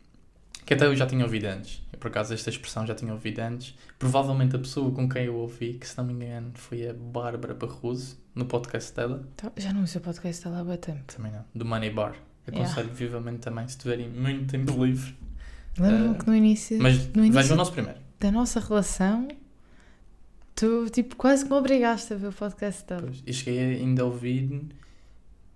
[0.64, 3.40] que até eu já tinha ouvido antes, eu, por acaso esta expressão já tinha ouvido
[3.40, 6.92] antes, provavelmente a pessoa com quem eu ouvi, que se não me engano foi a
[6.94, 11.02] Bárbara Barroso, no podcast dela, Então, já não uso o podcast há lá há tempo.
[11.12, 12.14] também não, do Money Bar.
[12.48, 12.64] Yeah.
[12.70, 15.14] Aconselho vivamente também, se tiverem muito tempo livre.
[15.78, 17.98] Lembro-me Ah, que no início, Mas no início vejam o nosso primeiro.
[18.20, 19.26] da nossa relação,
[20.58, 23.02] tu tipo quase que me obrigaste a ver o podcast dela.
[23.02, 24.62] Pois, e cheguei ainda a ouvir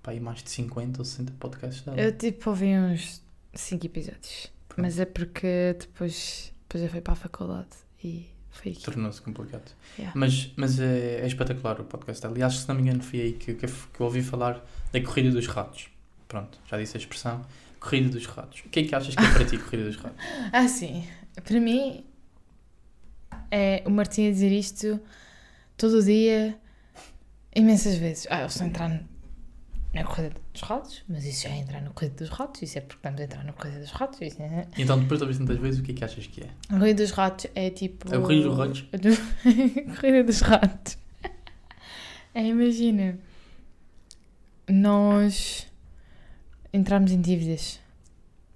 [0.00, 2.00] pá, mais de 50 ou 60 podcasts dela.
[2.00, 3.20] Eu tipo ouvi uns
[3.52, 4.52] 5 episódios.
[4.68, 4.80] Pronto.
[4.80, 7.70] Mas é porque depois, depois eu fui para a faculdade
[8.02, 8.82] e foi aqui.
[8.82, 9.72] Tornou-se complicado.
[9.98, 10.16] Yeah.
[10.16, 12.38] Mas, mas é, é espetacular o podcast dela.
[12.38, 14.64] E acho que, se não me engano, foi aí que, que, que eu ouvi falar
[14.92, 15.88] da corrida dos ratos.
[16.28, 17.44] Pronto, já disse a expressão.
[17.80, 18.60] Corrida dos ratos.
[18.64, 20.24] O que é que achas que é para ti corrida dos ratos?
[20.52, 21.04] Ah, sim.
[21.42, 22.04] Para mim,
[23.52, 24.98] é o Martim a dizer isto
[25.76, 26.58] todo dia,
[27.54, 28.26] imensas vezes.
[28.30, 29.02] Ah, eu estou a entrar
[29.92, 32.80] na corrida dos ratos, mas isso já é entrar na corrida dos ratos, isso é
[32.80, 34.22] porque estamos a entrar na corrida dos ratos.
[34.22, 34.66] É...
[34.78, 36.48] E então, depois de ouvir tantas vezes, o que é que achas que é?
[36.70, 38.12] A corrida dos ratos é tipo.
[38.12, 38.84] É o corrida dos ratos?
[38.94, 40.98] A corrida dos ratos.
[42.34, 43.18] É, imagina.
[44.68, 45.66] Nós
[46.72, 47.78] entrarmos em dívidas.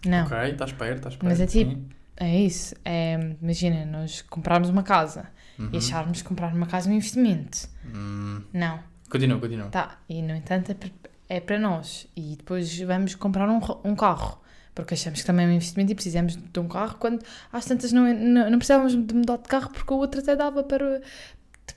[0.06, 0.24] Não.
[0.24, 1.24] Ok, estás perto, estás perto.
[1.28, 1.88] Mas é tipo- sim.
[2.16, 2.74] É isso.
[2.84, 5.70] É, imagina, nós comprarmos uma casa Uhum.
[5.72, 7.68] e acharmos que comprar uma casa é um investimento.
[7.94, 8.78] Hum, Não.
[9.08, 9.68] Continua, continua.
[9.68, 9.98] Tá.
[10.08, 10.90] E, no entanto, é para,
[11.28, 12.06] é para nós.
[12.16, 14.40] E depois vamos comprar um, um carro.
[14.74, 17.92] Porque achamos que também é um investimento e precisamos de um carro quando às tantas
[17.92, 21.00] não, não, não precisávamos de mudar de carro porque o outro até dava para o,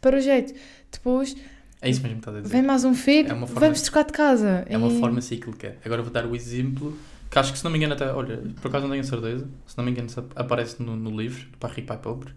[0.01, 0.53] para o jeito.
[0.91, 1.33] Depois
[1.81, 2.51] É isso mesmo que estás a dizer.
[2.51, 4.65] vem mais um filho, É uma vamos trocar de casa.
[4.67, 5.77] É uma E- forma cíclica.
[5.85, 6.97] Agora vou dar o exemplo
[7.29, 8.11] que acho que, se não me engano, até.
[8.11, 9.47] Olha, por acaso não tenho certeza.
[9.65, 12.33] Se não me engano, aparece no, no livro, Pai Rico, Pai Pobre.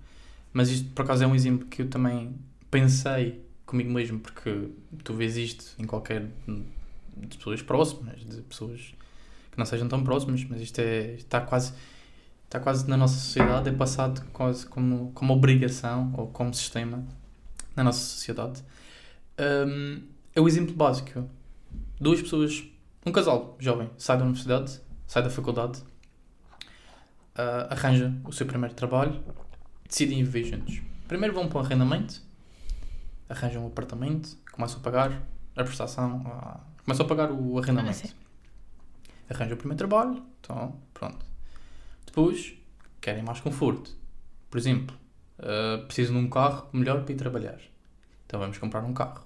[0.53, 2.35] Mas isto, por acaso, é um exemplo que eu também
[2.71, 4.69] pensei comigo mesmo, porque
[5.03, 6.29] tu vês isto em qualquer.
[7.17, 8.95] de pessoas próximas, de pessoas
[9.51, 11.15] que não sejam tão próximas, mas isto é.
[11.15, 11.73] está quase.
[12.45, 17.03] Está quase na nossa sociedade, é passado quase como, como obrigação ou como sistema
[17.75, 18.63] na nossa sociedade.
[19.39, 20.03] Hum,
[20.35, 21.27] é o exemplo básico.
[21.99, 22.63] Duas pessoas,
[23.05, 25.83] um casal jovem, sai da universidade, sai da faculdade,
[27.35, 29.23] ah, arranja o seu primeiro trabalho,
[29.89, 30.81] decidem viver juntos.
[31.09, 32.23] Primeiro vão para um arrendamento,
[33.29, 35.23] arranjam um apartamento, começam a pagar
[35.57, 37.97] a prestação, ah, começam a pagar o Ah, arrendamento.
[37.97, 38.11] sim.
[39.29, 41.25] Arranjam o primeiro trabalho, então pronto.
[42.07, 42.55] Depois
[43.01, 43.91] querem mais conforto.
[44.51, 44.97] Por exemplo,
[45.39, 47.59] ah, precisam de um carro melhor para ir trabalhar.
[48.27, 49.25] Então vamos comprar um carro.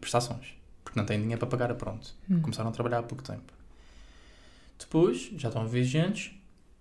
[0.00, 0.54] Prestações.
[0.88, 2.14] Porque não têm dinheiro para pagar a pronto.
[2.30, 2.40] Hum.
[2.40, 3.52] Começaram a trabalhar há pouco tempo.
[4.78, 6.32] Depois, já estão viajantes,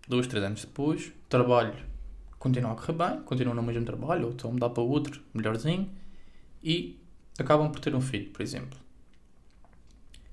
[0.08, 1.74] dois, três anos depois, trabalho
[2.40, 5.90] continua a correr bem, continuam no mesmo trabalho, ou estão a mudar para outro, melhorzinho,
[6.64, 6.98] e
[7.38, 8.80] acabam por ter um filho, por exemplo.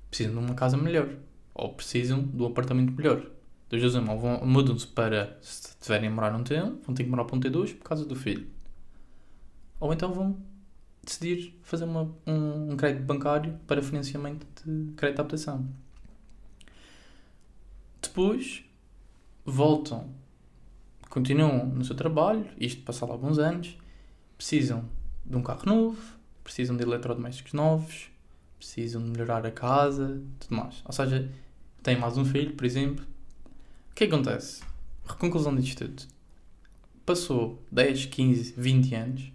[0.09, 1.09] Precisam de uma casa melhor,
[1.53, 3.25] ou precisam de um apartamento melhor.
[3.69, 7.25] Dois dois vão- mudam-se para, se tiverem a morar num T1, vão ter que morar
[7.25, 8.47] para um T2 por causa do filho.
[9.81, 10.37] Ou então vão
[11.05, 15.67] decidir fazer uma- um, um crédito bancário para financiamento de crédito de habitação.
[18.01, 18.63] Depois
[19.45, 20.09] voltam,
[21.09, 23.77] continuam no seu trabalho, isto passado alguns anos,
[24.37, 24.85] precisam
[25.25, 26.01] de um carro novo,
[26.43, 28.09] precisam de eletrodomésticos novos,
[28.57, 30.81] precisam de melhorar a casa, tudo mais.
[30.85, 31.29] Ou seja,
[31.83, 33.05] têm mais um filho, por exemplo.
[33.91, 34.61] O que acontece?
[35.07, 36.03] A conclusão disto tudo.
[37.05, 39.31] Passou 10, 15, 20 anos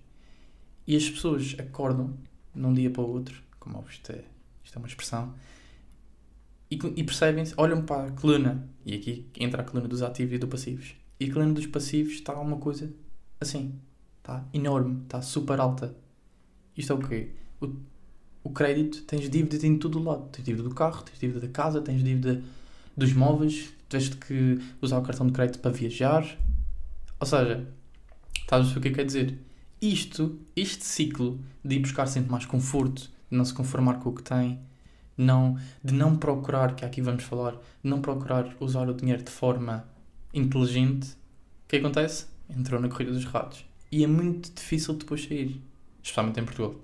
[0.90, 2.18] e as pessoas acordam
[2.52, 4.24] num dia para o outro, como óbvio isto é,
[4.64, 5.32] isto é uma expressão,
[6.68, 10.38] e, e percebem-se, olham para a coluna, e aqui entra a coluna dos ativos e
[10.38, 12.92] dos passivos, e a coluna dos passivos está uma coisa
[13.40, 13.78] assim,
[14.18, 15.94] está enorme, está super alta.
[16.76, 17.30] Isto é o quê?
[17.60, 17.68] O,
[18.42, 20.28] o crédito, tens dívidas em todo o lado.
[20.30, 22.42] Tens dívida do carro, tens dívida da casa, tens dívida
[22.96, 26.36] dos móveis, tiveste que usar o cartão de crédito para viajar.
[27.20, 27.68] Ou seja,
[28.40, 29.49] estás a perceber o é que quer dizer?
[29.80, 34.14] Isto, este ciclo de ir buscar sempre mais conforto, de não se conformar com o
[34.14, 34.60] que tem,
[35.16, 39.30] não, de não procurar, que aqui vamos falar, de não procurar usar o dinheiro de
[39.30, 39.84] forma
[40.34, 41.10] inteligente,
[41.64, 42.26] o que acontece?
[42.48, 43.64] Entrou na corrida dos ratos.
[43.92, 45.60] E é muito difícil depois sair,
[46.02, 46.74] especialmente em Portugal.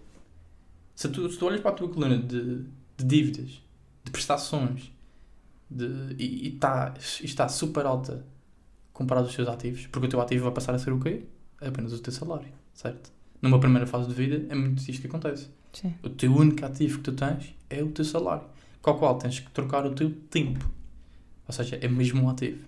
[0.95, 2.65] Se tu, se tu olhas para a tua coluna de,
[2.97, 3.63] de dívidas,
[4.05, 4.91] de prestações,
[5.71, 8.25] de, e, tá, está super alta
[8.93, 11.25] comparado aos seus ativos, porque o teu ativo vai passar a ser o quê?
[11.61, 13.11] É apenas o teu salário, certo?
[13.43, 15.49] Numa primeira fase de vida é muito isto que acontece.
[15.73, 15.93] Sim.
[16.03, 18.47] O teu único ativo que tu tens é o teu salário,
[18.81, 20.65] com o qual tens que trocar o teu tempo.
[21.49, 22.65] Ou seja, é mesmo um ativo.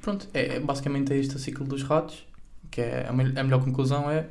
[0.00, 2.26] Pronto, é, é- basicamente é este o ciclo dos ratos,
[2.70, 4.28] que é a, mel- a melhor conclusão é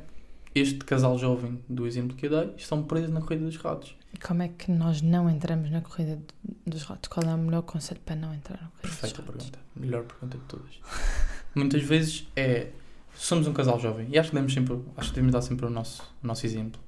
[0.54, 3.96] este casal jovem do exemplo que eu dei estão presos na corrida dos ratos.
[4.12, 6.20] E como é que nós não entramos na corrida
[6.64, 7.08] dos ratos?
[7.08, 9.50] Qual é o melhor conselho para não entrar na corrida Perfeita dos ratos?
[9.50, 9.58] pergunta.
[9.74, 10.80] Melhor pergunta de todas.
[11.54, 12.68] Muitas vezes é.
[13.14, 15.70] Somos um casal jovem e acho que devemos, sempre, acho que devemos dar sempre o
[15.70, 16.80] nosso, o nosso exemplo.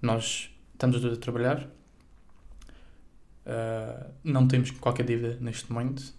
[0.00, 1.68] Nós estamos a trabalhar,
[3.44, 6.14] ah, não temos qualquer dívida neste momento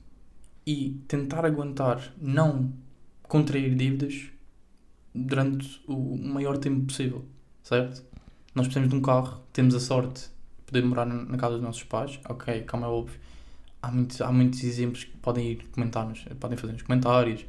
[0.66, 2.74] e tentar aguentar não
[3.24, 4.30] contrair dívidas
[5.14, 7.26] durante o maior tempo possível,
[7.64, 8.04] certo?
[8.54, 11.64] Nós precisamos de um carro, temos a sorte de poder morar na na casa dos
[11.64, 13.20] nossos pais, ok, como é óbvio,
[13.82, 17.46] há muitos, há muitos exemplos que podem ir comentar-nos, podem fazer nos comentários.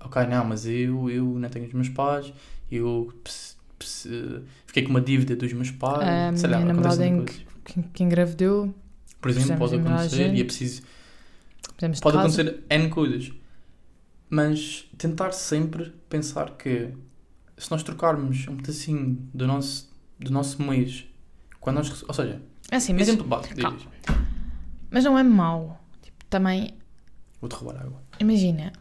[0.00, 2.32] Ok, não, mas eu, eu não tenho os meus pais,
[2.70, 4.08] eu ps- ps-
[4.66, 7.24] fiquei com uma dívida dos meus pais, A sei lá, acontecem.
[7.64, 8.74] Que, que engravidou,
[9.20, 10.82] Por exemplo, pode acontecer e é preciso.
[11.76, 13.32] precisamos de Pode acontecer N coisas.
[14.28, 16.92] Mas tentar sempre pensar que
[17.58, 21.04] se nós trocarmos um pedacinho do nosso, do nosso mês,
[21.60, 22.02] quando nós.
[22.06, 23.54] Ou seja, É assim, mas, exemplo básico,
[24.90, 25.80] mas não é mau.
[26.02, 26.74] Tipo, também,
[27.40, 28.00] Vou-te roubar água.
[28.20, 28.72] imagina,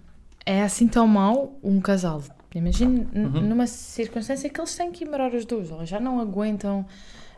[0.54, 2.22] é assim tão mau um casal.
[2.56, 3.42] Imagina Uhum.
[3.50, 6.86] numa circunstância que eles têm que ir morar os dois, ou já não aguentam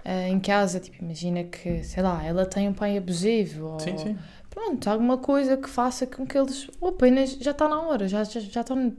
[0.06, 0.80] eh, em casa.
[0.80, 4.18] Tipo, imagina que, sei lá, ela tem um pai abusivo, ou Sim, sim.
[4.50, 8.24] pronto, alguma coisa que faça com que eles, ou apenas já está na hora, já,
[8.24, 8.94] já, já estão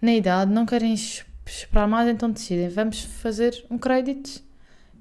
[0.00, 4.42] na idade, não querem es- esperar mais, então decidem, vamos fazer um crédito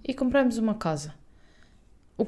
[0.04, 1.14] e compramos uma casa.
[2.18, 2.28] O-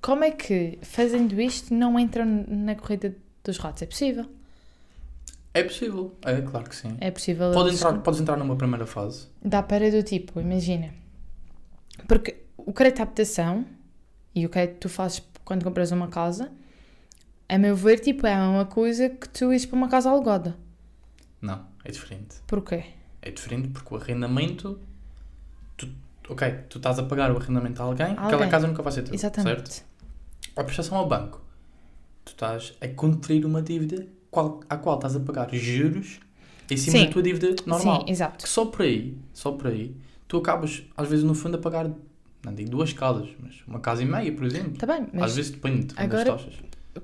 [0.00, 3.82] como é que, fazendo isto, não entram na corrida dos ratos?
[3.82, 4.26] É possível.
[5.58, 6.14] É possível.
[6.22, 6.96] É claro que sim.
[7.00, 7.50] É possível.
[7.52, 9.26] Pode eles- entrar, podes entrar numa primeira fase.
[9.42, 10.92] Dá para do tipo, imagina.
[12.06, 13.64] Porque o crédito de habitação
[14.34, 16.52] e o crédito que tu fazes quando compras uma casa,
[17.48, 20.56] a meu ver, tipo, é uma coisa que tu ires para uma casa alugada.
[21.40, 22.36] Não, é diferente.
[22.46, 22.84] Porquê?
[23.22, 24.78] É diferente porque o arrendamento.
[25.76, 25.88] Tu,
[26.28, 28.48] ok, tu estás a pagar o arrendamento a alguém, aquela Alguém.
[28.50, 29.14] casa nunca vai ser tua.
[29.14, 29.72] Exatamente.
[29.72, 29.84] Certo?
[30.56, 31.40] A prestação ao banco.
[32.26, 36.20] Tu estás a contrair uma dívida qual, à qual estás a pagar juros
[36.70, 37.06] em cima Sim.
[37.06, 38.00] da tua dívida normal.
[38.02, 38.44] Sim, exato.
[38.44, 39.96] Que só por aí, só por aí,
[40.28, 41.90] tu acabas, às vezes, no fundo, a pagar,
[42.44, 44.74] não digo duas casas, mas uma casa e meia, por exemplo.
[44.74, 46.60] Está bem, Às mas vezes depende, depende agora- das taxas.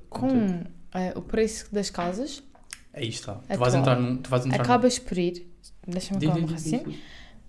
[0.09, 2.43] com eh, o preço das casas,
[2.95, 3.33] Aí está.
[3.49, 4.17] Tu vais entrar num.
[4.17, 5.47] Tu vais entrar acabas por ir.
[5.87, 6.31] Deixa-me num...
[6.33, 6.95] acabar Diz, diz,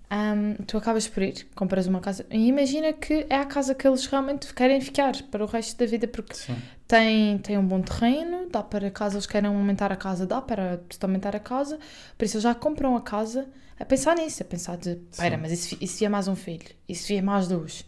[0.09, 3.87] Ahm, tu acabas por ir, compras uma casa e imagina que é a casa que
[3.87, 6.61] eles realmente querem ficar para o resto da vida porque Sim.
[6.87, 10.79] tem, tem um bom terreno, dá para caso eles queiram aumentar a casa, dá para
[11.01, 11.79] aumentar a casa,
[12.17, 13.47] por isso eles já compram a casa
[13.79, 16.69] a pensar nisso, a pensar de, pera, mas e se, vier mais um filho?
[16.87, 17.83] E se vier mais dois?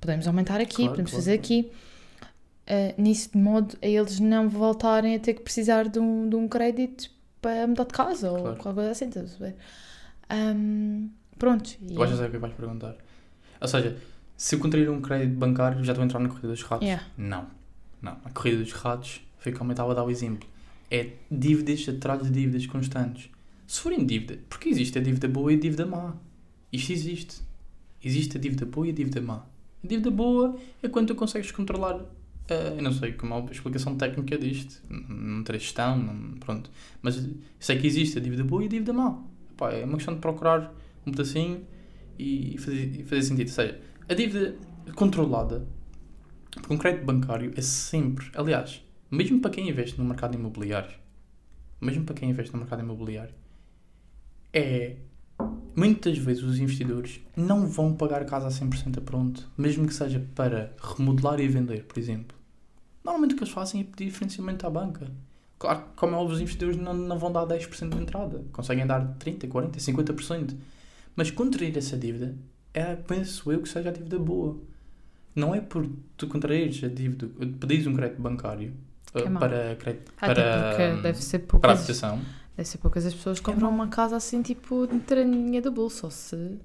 [0.00, 1.70] Podemos aumentar aqui, Claro, podemos claro, fazer aqui.
[2.66, 6.36] Ah, nisso de modo a eles não voltarem a ter que precisar de um, de
[6.36, 8.56] um crédito para mudar de casa ou Claro.
[8.56, 9.56] qualquer coisa assim, estás a ver?
[10.28, 11.70] Ahm, pronto.
[11.82, 12.96] e- Tu vais a o que vais perguntar.
[13.60, 13.96] Ou seja,
[14.36, 16.86] se eu contrair um crédito bancário, já estou a entrar na corrida dos ratos?
[16.86, 17.04] Yeah.
[17.16, 17.46] Não.
[18.02, 18.16] Não.
[18.24, 20.48] A corrida dos ratos foi como eu estava a dar o exemplo.
[20.90, 23.28] É dívidas atrás de dívidas constantes.
[23.66, 26.14] Se forem dívida, porque existe a dívida boa e a dívida má.
[26.72, 27.40] Isto existe.
[28.02, 29.44] Existe a dívida boa e a dívida má.
[29.84, 32.00] A dívida boa é quando tu consegues controlar.
[32.50, 34.80] eh, eu não sei como é a explicação técnica disto.
[34.88, 36.70] Não ter gestão, não- pronto.
[37.02, 39.22] Mas eu sei que existe a dívida boa e a dívida má.
[39.56, 40.72] Pá, é uma questão de procurar
[41.08, 41.66] um pedacinho
[42.18, 43.48] e fazer, sentido.
[43.48, 44.56] Ou seja, a dívida
[44.94, 45.66] controlada
[46.62, 50.94] por um crédito bancário é sempre, aliás, mesmo para quem investe no mercado imobiliário,
[51.80, 53.34] mesmo para quem investe no mercado imobiliário,
[54.52, 54.96] é
[55.76, 59.94] muitas vezes os investidores não vão pagar a casa a 100% a pronto, mesmo que
[59.94, 62.36] seja para remodelar e vender, por exemplo.
[63.04, 65.08] Normalmente o que eles fazem é pedir financiamento à banca.
[65.58, 69.16] Claro, como é óbvio, os investidores não, não vão dar 10% de entrada, conseguem dar
[69.18, 70.56] 30%, 40%, 50%.
[71.18, 72.32] Mas contrair essa dívida,
[72.72, 74.56] é, penso eu que seja a dívida boa.
[75.34, 75.84] Não é por
[76.16, 77.28] tu contraires a dívida,
[77.58, 78.72] pedires um crédito bancário
[79.12, 79.40] é uh, mau.
[79.40, 82.20] para, crédito, Até para, deve ser para a poucas, habitação.
[82.56, 86.06] deve ser poucas as pessoas que compram uma casa assim, tipo, de traninha do bolso.
[86.06, 86.56] Ou se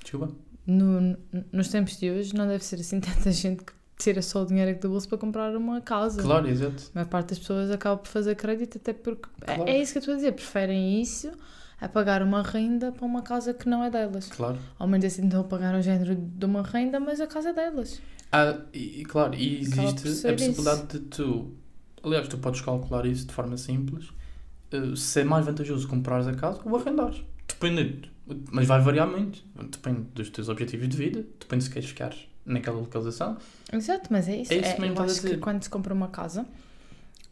[0.00, 0.30] Desculpa.
[0.64, 1.16] no, no-
[1.50, 4.78] nos tempos de hoje não deve ser assim tanta gente que tira só o dinheiro
[4.78, 6.22] do bolso para comprar uma casa.
[6.22, 6.84] Claro, exato.
[6.94, 9.28] A maior parte das pessoas acaba por fazer crédito até porque.
[9.42, 9.68] é- Claro.
[9.68, 10.32] É, isso que eu estou a dizer.
[10.32, 11.32] Preferem isso
[11.80, 14.28] a pagar uma renda para uma casa que não é delas.
[14.28, 14.58] Claro.
[14.78, 17.52] Ao menos assim estão a pagar o género de uma renda, mas a casa é
[17.52, 18.00] delas.
[18.32, 21.52] Ah, e, claro, e existe a possibilidade de tu.
[22.02, 24.10] Aliás, tu podes calcular isso de forma simples.
[24.72, 27.22] uh, se é mais vantajoso comprares a casa ou arrendares.
[27.48, 28.10] Depende.
[28.52, 29.42] Mas vai variar muito.
[29.70, 31.24] Depende dos teus objetivos de vida.
[31.40, 32.14] Depende se queres ficar
[32.44, 33.38] naquela localização.
[33.72, 34.52] Exato, mas é isso.
[34.52, 35.38] É isso É, mesmo que eu acho que dizer.
[35.40, 36.44] quando se compra uma casa,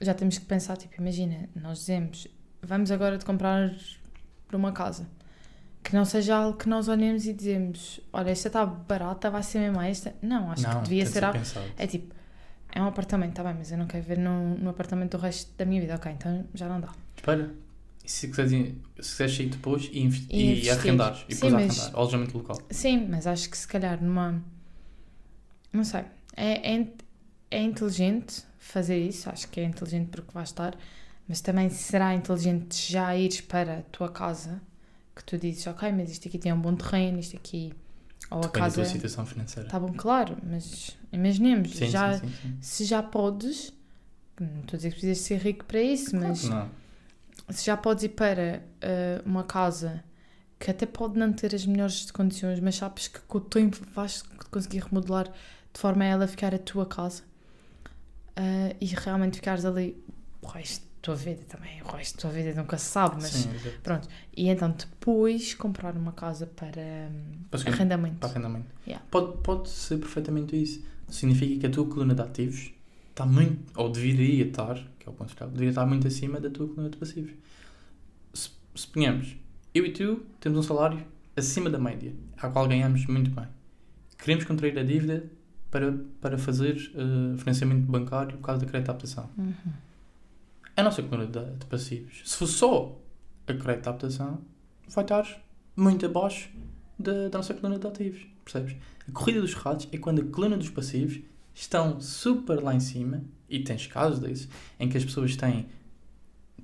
[0.01, 2.27] já temos que pensar, tipo, imagina, nós dizemos,
[2.63, 3.71] vamos agora de comprar
[4.49, 5.09] para uma casa.
[5.83, 9.61] Que não seja algo que nós olhemos e dizemos, olha, esta está barata, vai ser
[9.61, 10.15] mesmo esta.
[10.21, 11.39] Não, acho não, que devia ser algo.
[11.79, 12.13] É tipo,
[12.73, 15.53] é um apartamento, está bem, mas eu não quero ver no, no apartamento o resto
[15.57, 15.95] da minha vida.
[15.95, 16.93] Ok, então já não dá.
[17.17, 17.55] Espera.
[18.05, 21.25] E se quiseres, se quiseres sair depois e, investi- E e arrendares.
[21.29, 21.99] E depois mas- arrendar.
[22.01, 22.59] Alojamento local.
[22.71, 24.43] Sim, mas acho que se calhar numa.
[25.73, 26.05] Não sei.
[26.37, 26.89] É, é,
[27.51, 30.77] é inteligente fazer isso, acho que é inteligente porque vai estar,
[31.29, 34.61] mas também será inteligente já ires para a tua casa
[35.15, 37.73] que tu dizes, ok, mas isto aqui tem um bom terreno, isto aqui.
[38.31, 38.85] Ou a Depende da tua casa.
[38.85, 39.67] situação financeira.
[39.67, 43.73] Está bom, claro, mas imaginemos, sim, já, sim, sim, se já podes,
[44.39, 46.69] não estou a dizer que precisas ser rico para isso, mas Não.
[47.49, 50.05] se já podes ir para eh, uma casa
[50.59, 54.23] que até pode não ter as melhores condições, mas sabes que com o tempo vais
[54.51, 55.27] conseguir remodelar
[55.73, 57.23] de forma a ela ficar a tua casa
[58.35, 59.97] eh, e realmente ficares ali
[60.43, 63.31] o resto da tua vida também, o resto da tua vida nunca se sabe, mas
[63.31, 63.51] Sim,
[63.83, 64.09] pronto.
[64.37, 67.09] E então depois comprar uma casa para
[67.49, 68.17] Para arrendamento.
[68.17, 68.67] para arrendamento.
[68.85, 69.05] Yeah.
[69.09, 70.85] Pode, pode ser perfeitamente isso.
[71.09, 72.73] Significa que a tua coluna de ativos
[73.11, 76.67] está muito, ou deveria estar, que é o ponto-chave, deveria estar muito acima da tua
[76.67, 77.31] coluna de passivos.
[78.35, 79.37] Se, suponhamos,
[79.73, 83.47] eu e tu temos um salário acima da média, a qual ganhamos muito bem.
[84.19, 85.25] Queremos contrair a dívida
[85.71, 89.31] para, para fazer eh, financiamento bancário por causa da crédito de adaptação.
[89.39, 89.55] Uhum.
[90.77, 93.01] A nossa coluna de, de passivos, se for só
[93.47, 94.43] a de adaptação,
[94.87, 95.27] vai estar
[95.75, 96.51] muito abaixo
[96.99, 98.77] da, da nossa coluna de ativos, percebes?
[99.09, 101.21] A corrida dos ratos é quando a coluna dos passivos
[101.55, 105.67] estão super lá em cima, e tens casos desses, em que as pessoas têm,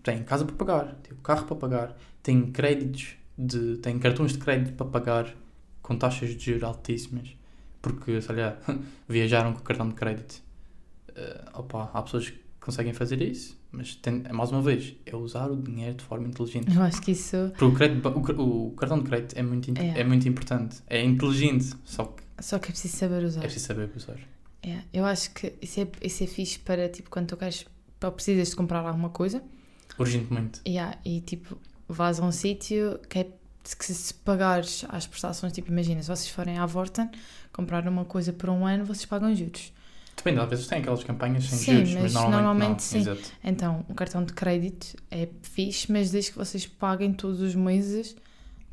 [0.02, 4.74] têm casa para pagar, têm carro para pagar, têm créditos, de, têm cartões de crédito
[4.74, 5.34] para pagar
[5.80, 7.34] com taxas de juros altíssimas,
[7.80, 8.58] porque, sei lá,
[9.08, 10.42] viajaram com o cartão de crédito.
[11.14, 15.50] Eh, opa, há pessoas que conseguem fazer isso, mas tem, mais uma vez, é usar
[15.50, 16.74] o dinheiro de forma inteligente.
[16.74, 19.72] Eu acho que isso Porque o, crédito, o, car- o cartão de crédito é muito,
[19.78, 20.00] É.
[20.00, 23.40] é muito importante, é inteligente, só que só que é preciso saber usar.
[23.40, 24.16] é preciso saber usar.
[24.64, 27.66] É, eu acho que isso é, isso é fixe para tipo quando tu queres
[28.02, 29.42] ou precisas de comprar alguma coisa
[29.98, 30.60] Urgentemente.
[30.66, 31.56] Yeah, e tipo,
[31.88, 36.28] vais a um sítio que é que se pagares as prestações, tipo, imagina, se vocês
[36.28, 37.08] forem à Vorten,
[37.52, 39.72] comprar uma coisa por um ano, vocês pagam juros.
[40.16, 42.78] Depende, às vezes tem aquelas campanhas sem Sim, juros, mas, mas normalmente, normalmente não.
[42.78, 42.98] sim.
[42.98, 43.32] Exato.
[43.42, 48.14] Então, um cartão de crédito é fixe, mas desde que vocês paguem todos os meses.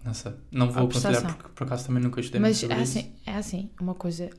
[0.03, 0.33] Não sei.
[0.51, 2.99] Não vou aconselhar porque por acaso também nunca estudei Mas muito é isso.
[2.99, 4.29] assim, é assim, uma coisa.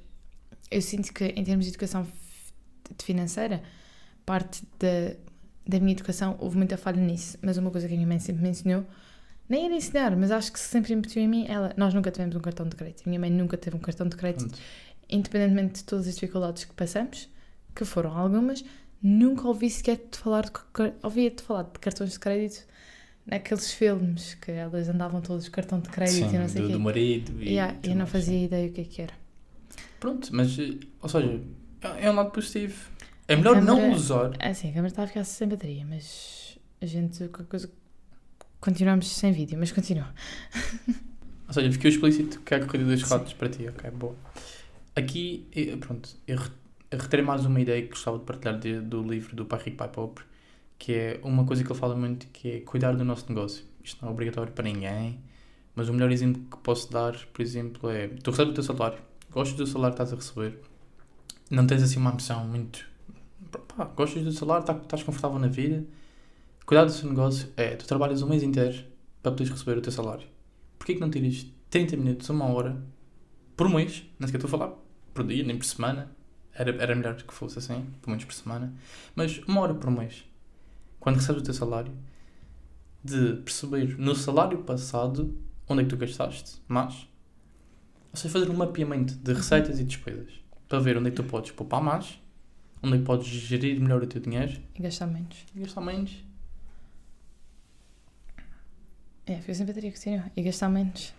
[0.70, 2.06] Eu sinto que em termos de educação
[3.02, 3.62] financeira,
[4.24, 5.16] parte da,
[5.66, 7.38] da minha educação houve muita falha nisso.
[7.42, 8.86] Mas uma coisa que a minha mãe sempre me ensinou,
[9.48, 12.40] nem era ensinar, mas acho que sempre embutiu em mim, ela, nós nunca tivemos um
[12.40, 13.02] cartão de crédito.
[13.04, 14.58] A minha mãe nunca teve um cartão de crédito, Pronto.
[15.10, 17.28] Independentemente de todas as dificuldades que passamos,
[17.74, 18.64] que foram algumas,
[19.02, 20.50] nunca ouvi sequer te falar de
[21.02, 22.66] ouvia-te falar de cartões de crédito
[23.26, 26.64] naqueles filmes que elas andavam todos de cartão de crédito Sim, e não sei o
[26.64, 26.72] do, quê.
[26.74, 29.14] do marido e Yeah, tudo eu não fazia ideia o que é que era.
[30.00, 30.56] Pronto, mas,
[31.02, 31.40] ou seja,
[32.00, 32.90] é um lado positivo.
[33.28, 34.32] É melhor câmara- não usar.
[34.38, 37.70] É Assim, a câmera está a ficar sem bateria, mas a gente, qualquer coisa.
[38.60, 40.12] Continuamos sem vídeo, mas continua.
[41.48, 44.16] Ou seja, ficou explícito que é a corrida dos ratos para ti, ok, boa.
[45.00, 46.50] Aqui, eh, pronto, eu re-
[46.90, 49.76] eu retirei mais uma ideia que gostava de partilhar de- do livro do Pai Rico,
[49.76, 50.24] Pai Pobre,
[50.78, 53.64] que é uma coisa que ele fala muito, que é cuidar do nosso negócio.
[53.84, 55.20] Isto não é obrigatório para ninguém,
[55.74, 58.98] mas o melhor exemplo que posso dar, por exemplo, é, tu recebes o teu salário,
[59.30, 60.60] gostas do salário que estás a receber,
[61.50, 62.84] não tens assim uma ambição muito,
[63.76, 65.84] pá, gostas do salário, tá- estás confortável na vida,
[66.66, 68.84] cuidar do seu negócio é, tu trabalhas um mês inteiro
[69.22, 70.26] para poderes receber o teu salário.
[70.78, 72.82] Porquê que não tiras 30 minutos, uma hora,
[73.56, 74.78] por mês, não sequer estou a falar
[75.14, 76.10] por dia, nem por semana,
[76.52, 78.72] era, era melhor que fosse assim, pelo menos por semana,
[79.14, 80.24] mas uma hora por mês,
[80.98, 81.92] quando recebes o teu salário,
[83.02, 85.36] de perceber no salário passado
[85.68, 87.08] onde é que tu gastaste mais,
[88.12, 90.32] ou seja, fazer um mapeamento de receitas e despesas,
[90.68, 92.20] para ver onde é que tu podes poupar mais,
[92.82, 95.36] onde é que podes gerir melhor o teu dinheiro E gastar menos.
[95.54, 96.24] e gastar menos.
[99.26, 100.24] É, fica sem bateria, continua.
[100.36, 101.14] E gastar menos.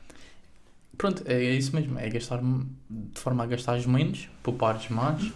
[0.98, 2.42] Pronto, é, é isso mesmo, é gastar
[2.90, 5.32] de forma a gastares menos, poupares mais,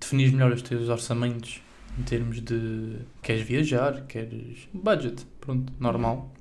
[0.00, 1.60] definir melhor os teus orçamentos
[1.98, 6.32] em termos de queres viajar, queres budget, pronto, normal.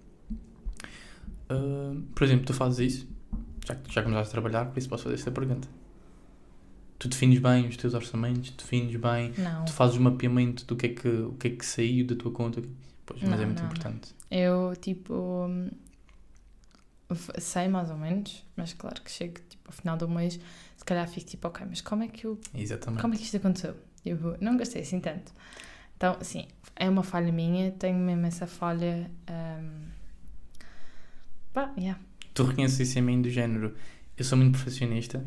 [1.49, 3.07] Ah, por exemplo, tu fazes isso,
[3.67, 5.67] já que já começaste a trabalhar, por isso posso fazer esta pergunta.
[6.99, 9.65] Tu defines bem os teus orçamentos, defines bem, Não.
[9.65, 12.31] tu fazes o mapeamento do que é que, o que, é que saiu da tua
[12.31, 12.61] conta.
[13.05, 13.65] Pois, mas Não, é muito não.
[13.65, 14.15] importante.
[14.31, 15.49] Eu, tipo.
[17.15, 20.39] Sei mais ou menos, mas claro que chego tipo, ao final do mês,
[20.77, 23.01] se calhar fico tipo, ok, mas como é que eu Exatamente.
[23.01, 23.75] Como é que isto aconteceu?
[24.05, 25.31] Eu não gastei assim tanto.
[25.95, 29.09] Então, sim, é uma falha minha, tenho mesmo essa falha.
[29.29, 29.83] Um...
[31.53, 32.01] Pá, yeah.
[32.33, 33.75] tu reconheces isso em mim do género
[34.17, 35.23] eu sou muito perfeccionista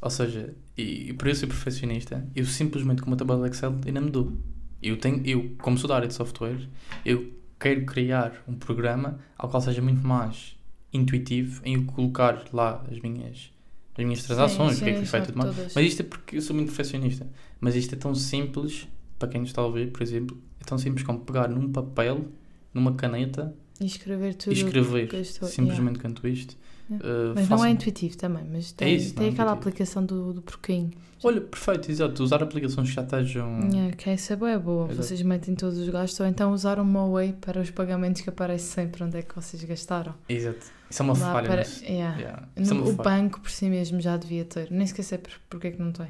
[0.00, 3.74] ou seja e, e por eu ser perfeccionista eu simplesmente com uma tabela de Excel
[3.84, 4.32] ainda me dou
[4.80, 6.68] eu tenho eu como sou da área de software
[7.04, 10.56] eu quero criar um programa ao qual seja muito mais
[10.94, 13.50] intuitivo em colocar lá as minhas
[13.96, 15.74] as minhas transações o que é que foi feito e tudo mais todas.
[15.74, 17.26] mas isto é porque eu sou muito perfeccionista
[17.60, 20.78] mas isto é tão simples para quem nos está a ouvir por exemplo é tão
[20.78, 22.24] simples como pegar num papel
[22.72, 24.52] numa caneta E escrever tudo.
[24.52, 26.56] e escrever estou- simplesmente quanto isto
[26.90, 27.08] Yeah.
[27.08, 30.34] Uh, Mas não é intuitivo também, mas tem, isso, não tem é aquela aplicação do,
[30.34, 30.90] do porquinho.
[31.22, 32.22] Olha, perfeito, exato.
[32.22, 33.58] Usar aplicações que já estejam.
[33.72, 34.84] Yeah, que essa é boa, é boa.
[34.88, 35.02] Exato.
[35.02, 38.66] Vocês metem todos os gastos, ou então usar o Moway para os pagamentos que aparece
[38.66, 40.14] sempre onde é que vocês gastaram.
[40.28, 40.66] Exato.
[40.90, 41.48] Isso é uma Lá falha.
[41.48, 42.18] para- yeah.
[42.18, 42.48] Yeah.
[42.56, 43.22] Isso é No- uma o falha.
[43.22, 44.70] banco por si mesmo já devia ter.
[44.70, 46.08] Nem esquecer por, porque é que não tem.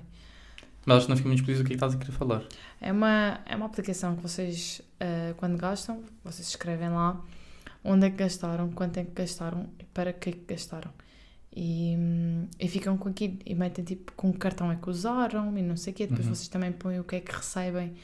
[0.87, 2.43] Mas acho que não fica muito explícito o que é que estás a querer falar.
[2.81, 7.19] É uma, é uma aplicação que vocês, eh, quando gastam, vocês escrevem lá
[7.83, 10.91] onde é que gastaram, quanto é que gastaram e para que é que gastaram.
[11.57, 15.57] E, hum, e ficam com aquilo e metem tipo com que cartão é que usaram
[15.57, 16.07] e não sei o quê.
[16.07, 16.35] Depois Uhum.
[16.35, 17.95] vocês também põem o que é que recebem.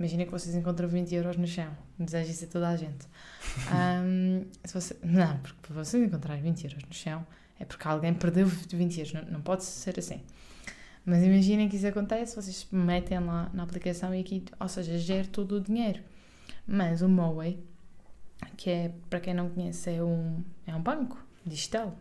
[0.00, 1.76] Imagina que vocês encontram 20 euros no chão.
[1.98, 3.06] Desejo isso a toda a gente.
[4.02, 7.26] Hum, se você, não, porque para vocês encontrarem 20 euros no chão
[7.58, 9.12] é porque alguém perdeu 20 euros.
[9.12, 10.22] Não, não pode ser assim.
[11.04, 15.28] Mas imaginem que isso acontece, vocês metem lá na aplicação e aqui, ou seja, gera
[15.28, 16.00] todo o dinheiro.
[16.66, 17.62] Mas o Moway,
[18.56, 21.94] que é, para quem não conhece, é um, é um banco digital.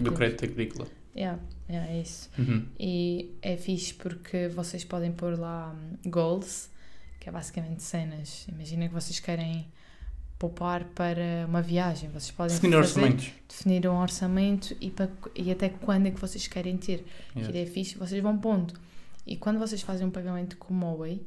[0.00, 0.86] Do crédito agrícola.
[1.16, 2.30] Yeah, yeah, é isso.
[2.38, 2.64] Uhum.
[2.78, 6.70] E é fixe porque vocês podem pôr lá hum, goals,
[7.20, 8.46] que é basicamente cenas.
[8.48, 9.68] Imaginem que vocês querem
[10.38, 12.08] poupar para uma viagem.
[12.10, 13.30] Vocês podem Definir fazer- orçamentos.
[13.48, 17.04] definir um orçamento e, para, e até quando é que vocês querem ter.
[17.34, 18.74] Que ideia fixe, vocês vão pondo.
[19.26, 21.20] E quando vocês fazem um pagamento com o Moway,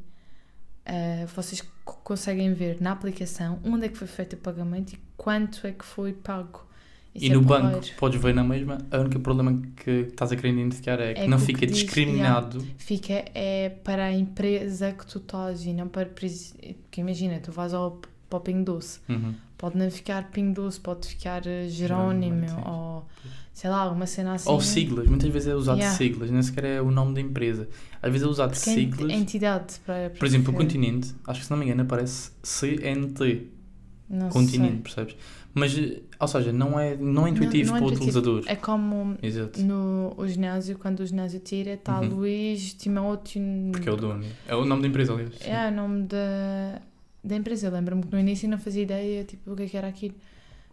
[0.86, 5.00] ah, vocês co- conseguem ver na aplicação onde é que foi feito o pagamento e
[5.16, 6.66] quanto é que foi pago.
[7.16, 7.96] Isso E é no banco porreiro.
[8.00, 8.78] podes ver na mesma.
[8.92, 11.60] O único problema que estás a querer identificar é que É não que o fica
[11.60, 12.66] que diz, discriminado.
[12.78, 16.08] Fica é para a empresa que tu estás e não para.
[16.08, 18.00] Porque imagina, tu vais ao
[18.30, 19.00] para o Pingo Doce.
[19.08, 19.36] Uhum.
[19.58, 23.06] Pode não ficar Pingo Doce, pode ficar eh, Jerónimo ou
[23.54, 24.50] sei lá, alguma cena assim.
[24.50, 25.96] Ou siglas, muitas vezes é usado Yeah.
[25.96, 27.70] siglas, nem sequer é o nome da empresa.
[28.02, 29.12] Às vezes é usado Porque é siglas.
[29.12, 33.48] entidade para, Por exemplo, o para- continente, acho que se não me engano aparece CNT,
[34.10, 34.82] não continente, sei.
[34.82, 35.16] percebes?
[35.56, 35.76] Mas,
[36.20, 38.20] ou seja, não é, não é intuitivo não é para o intuitivo.
[38.20, 38.44] utilizador.
[38.48, 39.62] É como Exato.
[39.62, 42.10] no o ginásio, quando o ginásio tira, está Uhum.
[42.16, 43.42] Luís Timóteo.
[43.72, 44.26] Porque é o dono.
[44.48, 45.36] É o nome da empresa, aliás.
[45.36, 45.50] sim.
[45.50, 46.82] É o nome da,
[47.24, 47.70] da empresa.
[47.70, 50.16] Lembro-me que no início não fazia ideia tipo, o que é que era aquilo.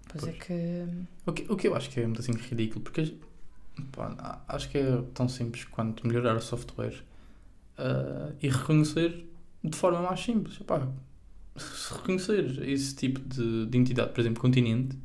[0.09, 0.43] Pois, é Pois.
[0.45, 0.87] que.
[1.27, 3.15] O que, o que eu acho que é muito assim ridículo, porque
[3.93, 6.95] pá, acho que é tão simples quanto melhorar o software
[7.77, 9.27] ah, e reconhecer
[9.63, 10.57] de forma mais simples.
[10.61, 10.89] Pá,
[11.57, 14.97] se reconhecer esse tipo de, de entidade, por exemplo, continente,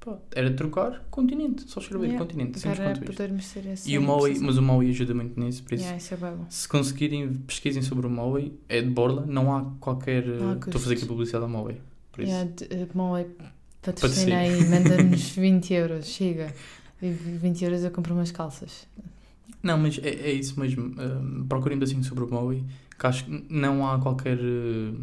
[0.00, 3.92] pá, era trocar continente, só escrever Yeah, continente, simples Para quanto podermos ser assim.
[3.92, 6.68] E o Maui, mas o Maui ajuda muito nisso, por isso, Yeah, isso é se
[6.68, 10.26] conseguirem, pesquisem sobre o Maui, é de borla, não há qualquer.
[10.26, 11.76] Não há eh, Estou a fazer aqui publicidade ao Maui.
[12.10, 12.32] Por isso.
[12.32, 13.26] Yeah, eh, Maui
[13.82, 16.54] patrocina aí, manda-nos 20 euros, chega.
[17.00, 18.86] E 20 euros eu compro umas calças.
[19.62, 20.94] Não, mas é, é isso mesmo.
[21.00, 22.64] Um, procurem um bocadinho sobre o Maui,
[22.98, 24.94] que acho que não há qualquer uh,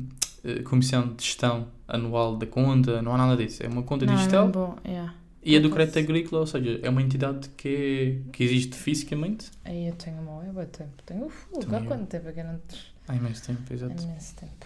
[0.43, 3.63] uh, comissão de gestão anual da conta, não há nada disso.
[3.63, 4.77] É uma conta não, digital é bom.
[4.85, 5.13] Yeah.
[5.43, 9.49] e é do crédito agrícola, ou seja, é uma entidade que, é- que existe fisicamente
[9.65, 10.91] Aí eu tenho Maui há muito tempo.
[11.05, 12.59] Tenho, uf, Também há quanto tempo é que eu não...
[13.07, 14.03] há imenso tempo, Há exato.
[14.03, 14.65] imenso tempo.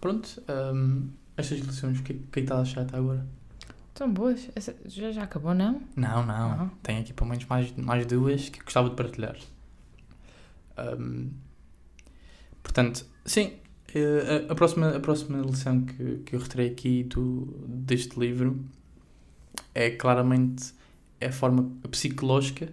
[0.00, 0.42] Pronto,
[0.74, 3.26] um, estas lições, o que, o que é está a achar até agora?
[3.94, 4.48] Tão boas.
[4.54, 5.80] Essa- já, já acabou, não?
[5.96, 6.50] Não, não.
[6.50, 6.70] Ah.
[6.82, 9.36] Tenho aqui pelo menos mais, mais duas que gostava de partilhar.
[10.76, 11.30] Um,
[12.64, 13.52] portanto, sim,
[13.94, 18.58] eh, a, próxima, a próxima lição que, que eu retirei aqui do, deste livro
[19.72, 20.74] é claramente
[21.20, 22.72] a forma psicológica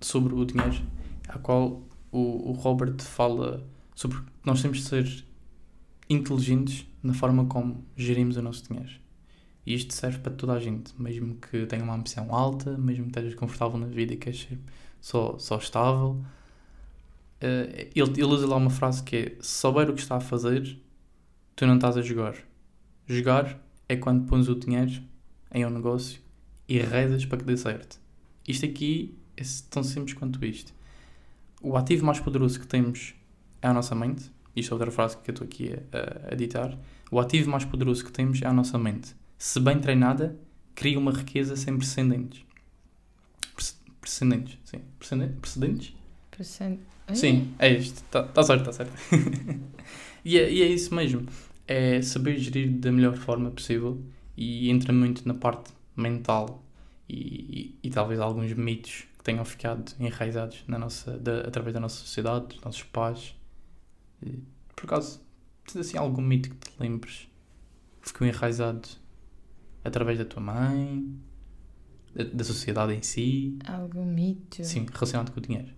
[0.00, 0.82] sobre o dinheiro,
[1.28, 3.64] a qual o, o Robert fala
[3.94, 5.24] sobre que nós temos de ser
[6.08, 8.98] inteligentes na forma como gerimos o nosso dinheiro.
[9.64, 13.10] E isto serve para toda a gente, mesmo que tenha uma ambição alta, mesmo que
[13.10, 14.58] estejas confortável na vida e queres ser
[15.00, 16.20] só, só estável.
[17.40, 20.20] Eh, ele, ele usa lá uma frase que é: Se souber o que está a
[20.20, 20.78] fazer,
[21.56, 22.34] tu não estás a jogar.
[23.06, 25.02] Jogar é quando pões o dinheiro
[25.52, 26.20] em um negócio
[26.68, 27.98] e rezas para que dê certo.
[28.46, 30.72] Isto aqui é tão simples quanto isto.
[31.62, 33.14] O ativo mais poderoso que temos
[33.60, 34.30] é a nossa mente.
[34.54, 36.78] Isto é outra frase que eu estou aqui a, a editar.
[37.10, 40.38] O ativo mais poderoso que temos é a nossa mente se bem treinada,
[40.74, 42.44] cria uma riqueza sem precedentes.
[43.54, 44.80] Prece- Precedentes, sim.
[44.98, 45.38] Precedentes?
[45.40, 45.94] Precedentes?
[47.10, 47.96] Ai, Sim, é isto.
[48.04, 48.92] Está tá certo, está certo.
[50.24, 51.26] e, é, e é isso mesmo.
[51.66, 54.00] É saber gerir da melhor forma possível
[54.36, 56.62] e entra muito na parte mental
[57.08, 61.80] e, e, e talvez alguns mitos que tenham ficado enraizados na nossa, da- através da
[61.80, 63.34] nossa sociedade, dos nossos pais.
[64.74, 65.20] Por acaso,
[65.66, 67.28] tens assim algum mito que te lembres
[68.02, 68.88] que ficou enraizado
[69.84, 71.06] através da tua mãe,
[72.14, 73.58] da, da sociedade em si?
[73.66, 74.64] Algum mito.
[74.64, 75.68] Sim, relacionado com o dinheiro.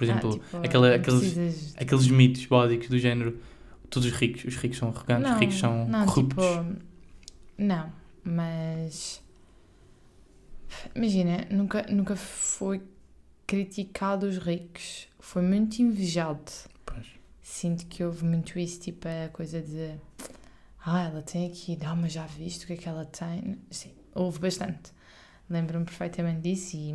[0.00, 3.38] Por Ah, exemplo, tipo, aquela- não aqueles- precisas- aqueles mitos básicos do género
[3.90, 6.42] todos os ricos, os ricos são arrogantes, os ricos são não, corruptos.
[6.46, 6.76] Tipo,
[7.58, 7.92] não,
[8.24, 9.22] mas
[10.94, 12.80] imagina, nunca, nunca foi
[13.46, 16.50] criticado os ricos, foi muito invejado.
[16.86, 17.06] Pois.
[17.42, 19.94] Sinto que houve muito isso, tipo a coisa de
[20.84, 23.58] ah, ela tem aqui, não, mas já viste o que é que ela tem?
[23.70, 24.92] Sim, houve bastante.
[25.50, 26.94] Lembro-me perfeitamente disso e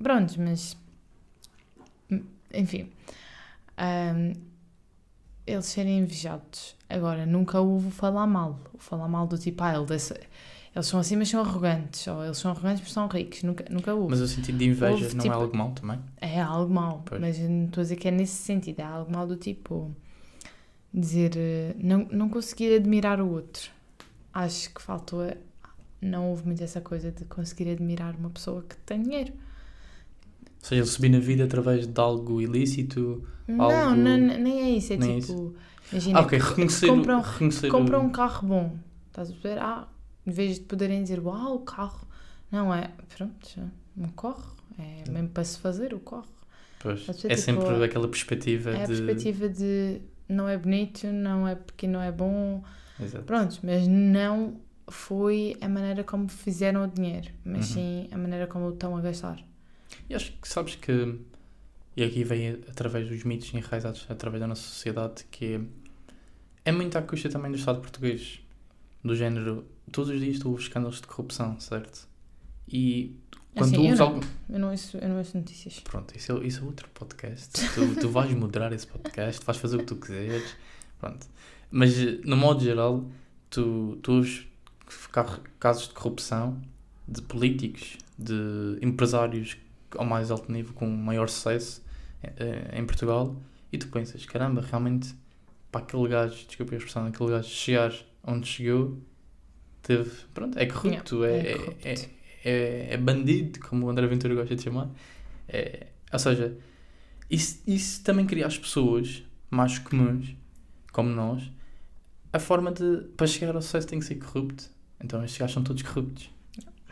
[0.00, 0.76] pronto, mas
[2.52, 2.90] enfim.
[3.76, 4.32] Ahm,
[5.46, 6.76] eles serem invejados.
[6.88, 8.58] Agora, nunca houve falar mal.
[8.74, 10.18] O falar mal do tipo, ah, ele desse-
[10.74, 12.06] eles são assim, mas são arrogantes.
[12.06, 13.42] Ou eles são arrogantes, mas são ricos.
[13.42, 14.10] Nunca, nunca houve.
[14.10, 15.98] Mas o sentido de inveja Houve, não tipo- é algo mau também?
[16.20, 17.20] É algo mau, Pois.
[17.20, 19.94] mas eu não estou a dizer que é nesse sentido, é algo mau do tipo
[20.92, 23.70] dizer eh, não, não conseguir admirar o outro.
[24.32, 25.20] Acho que faltou,
[26.00, 29.32] não houve muito essa coisa de conseguir admirar uma pessoa que tem dinheiro.
[30.60, 33.24] Ou seja, ele subir na vida através de algo ilícito.
[33.46, 35.54] Não, Algo- não, nem é isso, é nem é tipo,
[35.92, 38.76] imagina, Ah, ok, reconhecer, compram, reconhecer compram um carro bom,
[39.08, 39.60] estás a perceber?
[39.60, 39.88] Ah,
[40.26, 42.06] em vez de poderem dizer, uau, o carro,
[42.52, 43.60] não é, pronto,
[43.96, 46.26] um carro, é mesmo para se fazer o carro.
[46.80, 48.86] Pois, é tipo- sempre aquela perspectiva É a de...
[48.88, 52.62] perspectiva de não é bonito, não é porque não é bom,
[53.00, 53.24] Exato.
[53.24, 57.74] pronto, mas não foi a maneira como fizeram o dinheiro, mas Uhum.
[57.74, 59.38] sim a maneira como o estão a gastar.
[60.08, 61.18] E acho que sabes que...
[61.96, 65.60] E aqui vem através dos mitos enraizados através da nossa sociedade que é,
[66.66, 68.40] é muito à custa também do Estado português.
[69.02, 72.06] Do género, todos os dias tu ouves escândalos de corrupção, certo?
[72.68, 73.16] E
[73.54, 74.06] quando Assim, tu eu ouves não.
[74.06, 74.20] algo...
[74.48, 75.80] Eu não ouço, eu não ouço notícias.
[75.80, 77.48] Pronto, isso é, isso é outro podcast.
[77.74, 80.54] Tu, tu vais moderar esse podcast, vais fazer o que tu quiseres.
[81.00, 81.26] Pronto.
[81.70, 83.04] Mas, no modo geral,
[83.50, 84.46] tu, tu ouves
[85.10, 86.60] ca- casos de corrupção
[87.08, 89.56] de políticos, de empresários
[89.96, 91.82] ao mais alto nível, com maior sucesso
[92.22, 93.36] eh, em Portugal,
[93.72, 95.14] e tu pensas, caramba, realmente,
[95.70, 97.92] para aquele gajo, desculpa a expressão, aquele gajo chegar
[98.24, 98.98] onde chegou,
[99.82, 101.88] teve, pronto, é corrupto, é, é é, corrupto.
[101.88, 101.92] é,
[102.44, 104.88] é- é bandido, como o André Ventura gosta de chamar.
[105.48, 106.56] É, ou seja,
[107.30, 110.34] isso, isso também cria as pessoas mais comuns,
[110.92, 111.50] como nós,
[112.32, 114.64] a forma de, para chegar ao sucesso tem que ser corrupto.
[115.02, 116.30] Então estes gajos são todos corruptos.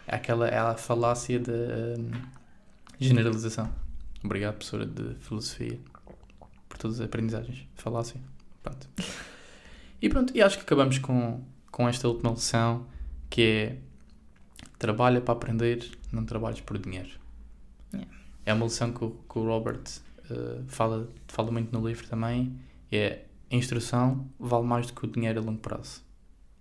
[0.07, 1.53] É aquela é a falácia da
[1.99, 2.11] hum,
[2.99, 3.73] generalização.
[4.25, 5.79] Obrigado, professora de filosofia,
[6.69, 7.67] por todas as aprendizagens.
[7.75, 8.21] Falácia.
[8.63, 8.89] Pronto.
[10.01, 12.87] E pronto, e acho que acabamos com, com esta última lição,
[13.31, 13.79] que é
[14.79, 17.19] trabalha para aprender, não trabalhes por dinheiro.
[17.93, 18.13] Yeah.
[18.45, 19.83] É uma lição que o, que o Robert
[20.31, 22.59] eh, fala, fala muito no livro também,
[22.91, 26.03] é a instrução vale mais do que o dinheiro a longo prazo.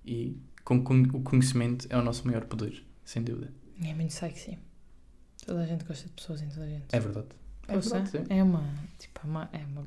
[0.05, 3.51] E com, com, o conhecimento é o nosso maior poder, sem dúvida.
[3.83, 4.57] É muito sexy.
[5.45, 6.87] Toda a gente gosta de pessoas inteligentes.
[6.93, 7.27] É verdade.
[7.67, 8.23] É Poxa, verdade, sim.
[8.33, 8.63] é uma,
[8.99, 9.83] tipo, é uma, é uma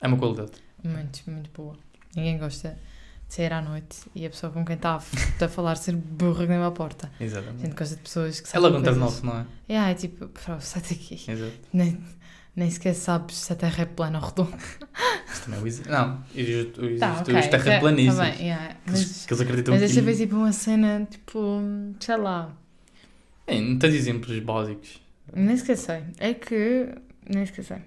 [0.00, 0.52] É uma qualidade.
[0.84, 1.76] muito, muito boa.
[2.14, 2.76] Ninguém gosta
[3.28, 4.96] de sair à noite e a pessoa com quem está a,
[5.44, 7.10] a falar ser burra que nem uma porta.
[7.20, 7.62] A Exatamente.
[7.62, 8.98] gente gosta de pessoas que É sabem logo um coisas.
[9.12, 9.46] turn-off, não é?
[9.72, 11.30] Yeah, é tipo, "Bro, sai daqui.
[11.30, 11.52] Exato.
[11.72, 12.04] Nem,
[12.54, 14.56] nem sequer sabes se a Terra é plana ou redonda.
[15.32, 18.16] Isso também é o exi- Não, existe, existe Tá, ok, os terraplanistas.
[18.16, 20.00] tá bem, yeah, que, eles- Mas, que eles acreditam mas que...
[20.00, 21.60] ver tipo uma cena, tipo,
[22.00, 22.56] sei lá.
[23.46, 25.00] É, não tens exemplos básicos.
[25.34, 26.02] Nem sequer sei.
[26.18, 26.88] É que.
[27.28, 27.78] Nem sequer sei.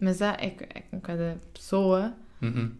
[0.00, 2.70] Mas há, é, é com cada pessoa, Uhum.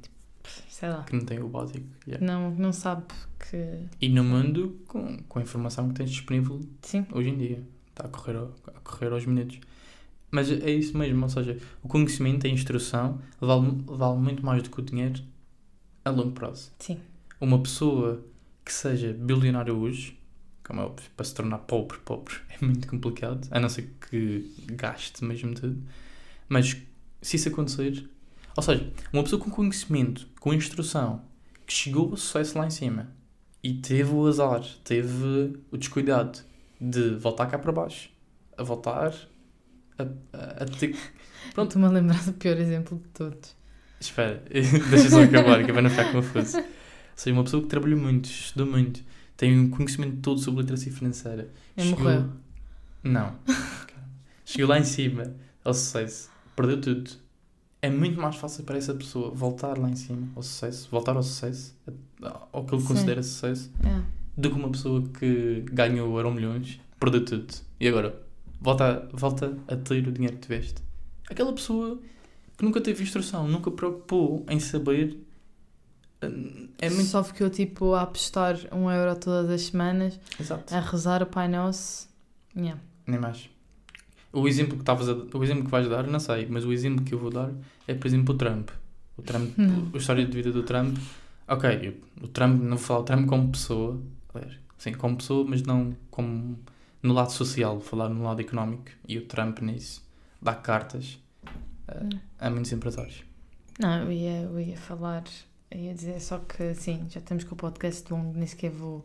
[0.68, 1.84] sei lá, Que não tem o básico.
[2.06, 2.24] yeah.
[2.24, 3.04] não, não sabe
[3.38, 3.56] que.
[4.00, 7.04] E no mundo, com, com a informação que tens disponível Sim.
[7.12, 7.62] hoje em dia.
[7.90, 9.58] Está a correr, ao- a correr aos minutos.
[10.30, 14.70] Mas é isso mesmo, ou seja, o conhecimento, a instrução, vale, vale muito mais do
[14.70, 15.20] que o dinheiro
[16.04, 16.70] a longo prazo.
[16.78, 16.98] Sim.
[17.40, 18.22] Uma pessoa
[18.64, 20.17] que seja bilionária hoje,
[20.68, 24.54] como é óbvio, para se tornar pobre, pobre, é muito complicado, a não ser que
[24.66, 25.82] gaste mesmo tudo.
[26.46, 26.76] Mas
[27.22, 28.08] se isso acontecer,
[28.54, 31.22] ou seja, uma pessoa com conhecimento, com instrução,
[31.66, 33.10] que chegou ao sucesso lá em cima
[33.62, 36.38] e teve o azar, teve o descuidado
[36.78, 38.10] de voltar cá para baixo,
[38.56, 39.14] a voltar
[39.98, 40.02] a,
[40.32, 40.96] a, a ter.
[41.54, 41.70] Pronto.
[41.76, 43.56] Estou-me a lembrar do pior exemplo de todos.
[44.00, 46.58] Espera, deixa só acabar, que para não ficar confuso.
[46.58, 46.64] Ou
[47.16, 49.02] seja, uma pessoa que trabalhou muito, estudou muito,
[49.38, 51.50] tem um conhecimento todo sobre literacia financeira.
[51.76, 52.28] Ele morreu.
[53.02, 53.34] Não.
[54.44, 55.32] Chegou lá em cima,
[55.64, 57.10] ao sucesso, perdeu tudo.
[57.80, 61.22] É muito mais fácil para essa pessoa voltar lá em cima, ao sucesso, voltar ao
[61.22, 61.74] sucesso,
[62.52, 62.88] ao que ele Sim.
[62.88, 64.02] considera sucesso, É.
[64.36, 67.54] do que uma pessoa que ganhou euro milhões, perdeu tudo.
[67.78, 68.20] E agora,
[68.60, 70.82] volta, volta a ter o dinheiro que tiveste.
[71.30, 72.00] Aquela pessoa
[72.56, 75.16] que nunca teve instrução, nunca preocupou em saber.
[76.20, 77.04] É muito.
[77.04, 80.74] Só ficou tipo a apostar um euro todas as semanas, Exato.
[80.74, 82.08] a rezar o Pai Nosso.
[82.56, 82.80] Yeah.
[83.06, 83.48] Nem mais.
[84.32, 87.04] O exemplo que estavas a, o exemplo que vais dar, não sei, mas o exemplo
[87.04, 87.50] que eu vou dar
[87.86, 88.70] é, por exemplo, o Trump.
[89.16, 89.90] O Trump, Não.
[89.94, 90.96] a história de vida do Trump.
[91.46, 93.98] Ok, eu- o Trump, não vou falar o Trump como pessoa,
[94.76, 96.58] sim, como pessoa, mas não como
[97.02, 98.90] no lado social, vou falar no lado económico.
[99.08, 100.02] E o Trump nisso
[100.42, 101.18] dá cartas
[101.88, 102.08] a, Hum.
[102.38, 103.22] a muitos empresários.
[103.80, 105.24] Não, eu ia, eu ia falar,
[105.70, 109.04] eu ia dizer só que sim, já estamos com o podcast longo, nem sequer vou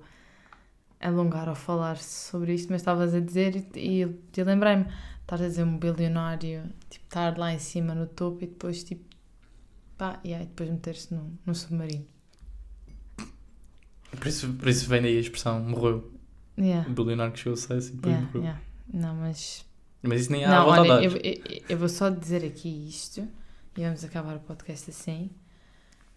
[0.99, 4.86] alongar ou falar sobre isto, mas estavas a dizer e eu lembrei-me,
[5.22, 9.03] estás a dizer um bilionário, tipo, estar lá em cima no topo e depois tipo,
[9.97, 12.05] pá, e aí depois meter-se num, num submarino.
[14.11, 16.11] Por isso, por isso vem daí a expressão morreu.
[16.57, 18.41] Yeah, O bilionário que chegou ao sucesso e depois yeah, morreu.
[18.43, 18.61] yeah.
[18.93, 19.66] Não, mas
[20.03, 23.28] Mas isso nem há Não, a olha, eu, eu, eu vou só dizer aqui isto
[23.76, 25.32] e vamos acabar o podcast assim,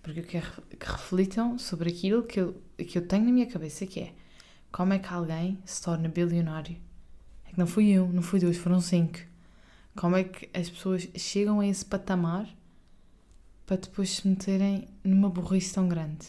[0.07, 0.47] porque eu quero
[0.79, 4.13] que reflitam sobre aquilo que eu, que eu tenho na minha cabeça, que é
[4.71, 6.77] como é que alguém se torna bilionário?
[7.45, 9.19] É que não fui eu, não fui dois, foram cinco.
[9.97, 12.49] Como é que as pessoas chegam a esse patamar
[13.67, 16.27] para depois se meterem numa burrice tão grande?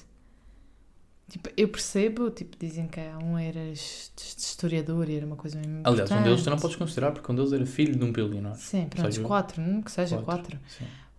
[1.30, 5.82] Tipo, eu percebo, tipo, dizem que um era his- historiador e era uma coisa mesmo
[5.84, 8.58] Aliás, um deles tu não podes considerar porque um deles era filho de um bilionário.
[8.60, 10.58] Sim, pronto, seja, quatro, não que seja quatro.
[10.58, 10.60] quatro.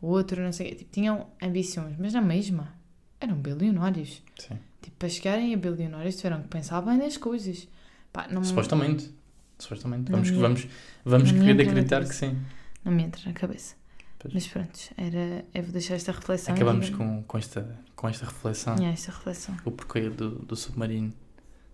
[0.00, 2.72] O outro, não sei tipo, tinham ambições, mas na mesma
[3.20, 4.22] eram bilionários.
[4.38, 4.58] sim.
[4.80, 7.66] Tipo, para chegarem a bilionários tiveram que pensar bem nas coisas.
[8.12, 9.12] Pá, não, Supostamente.
[9.58, 10.10] Supostamente.
[10.10, 10.68] Na Vamos, minha- vamos,
[11.04, 12.38] vamos querer acreditar que sim.
[12.84, 13.74] não me entra na cabeça.
[14.20, 14.32] Pois.
[14.34, 16.54] Mas pronto, era, eu vou deixar esta reflexão.
[16.54, 18.74] Acabamos com, com, esta, com esta reflexão.
[18.74, 19.56] Yeah, esta reflexão.
[19.64, 21.12] O porquê do, do submarino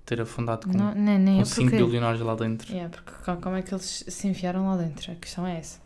[0.07, 1.85] ter afundado com, Não, nem, nem com é 5 porque...
[1.85, 2.70] bilionários lá dentro.
[2.72, 5.12] Yeah, porque co- como é que eles se enfiaram lá dentro?
[5.12, 5.79] A questão é essa.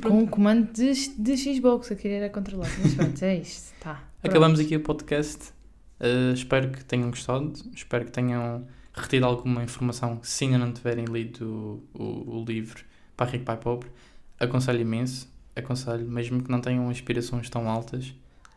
[0.00, 2.68] Com um comando de, de Xbox a querer a controlar.
[2.82, 3.74] Mas pronto, é isto.
[3.80, 3.94] Tá.
[3.94, 4.06] pronto.
[4.24, 5.52] Acabamos aqui o podcast.
[6.00, 7.52] Uh, espero que tenham gostado.
[7.74, 10.20] Espero que tenham retido alguma informação.
[10.22, 12.84] Se ainda não tiverem lido o, o, o livro
[13.16, 13.90] Pai Rico, Pai Pobre,
[14.38, 15.30] aconselho imenso.
[15.54, 18.14] Aconselho, mesmo que não tenham aspirações tão altas,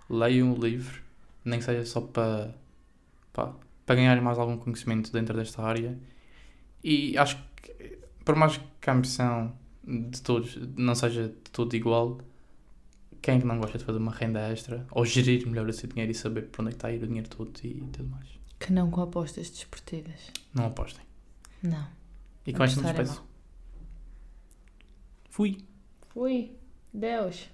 [0.09, 1.01] leiam o livro,
[1.43, 2.55] nem que seja só para,
[3.33, 3.53] pá,
[3.85, 5.97] para ganharem mais algum conhecimento dentro desta área.
[6.81, 9.53] E acho que, por mais que a ambição
[9.85, 12.19] de todos não seja de todo igual,
[13.21, 15.89] quem é que não gosta de fazer uma renda extra ou gerir melhor o seu
[15.89, 18.09] dinheiro e saber para onde é que está a ir o dinheiro todo e tudo
[18.09, 18.27] mais?
[18.59, 20.31] Que não com apostas desportivas.
[20.53, 21.03] Não apostem.
[21.61, 21.87] Não.
[22.45, 23.23] E com esta é despeço.
[25.29, 25.57] Fui.
[26.09, 26.55] Fui.
[26.93, 27.49] Deus.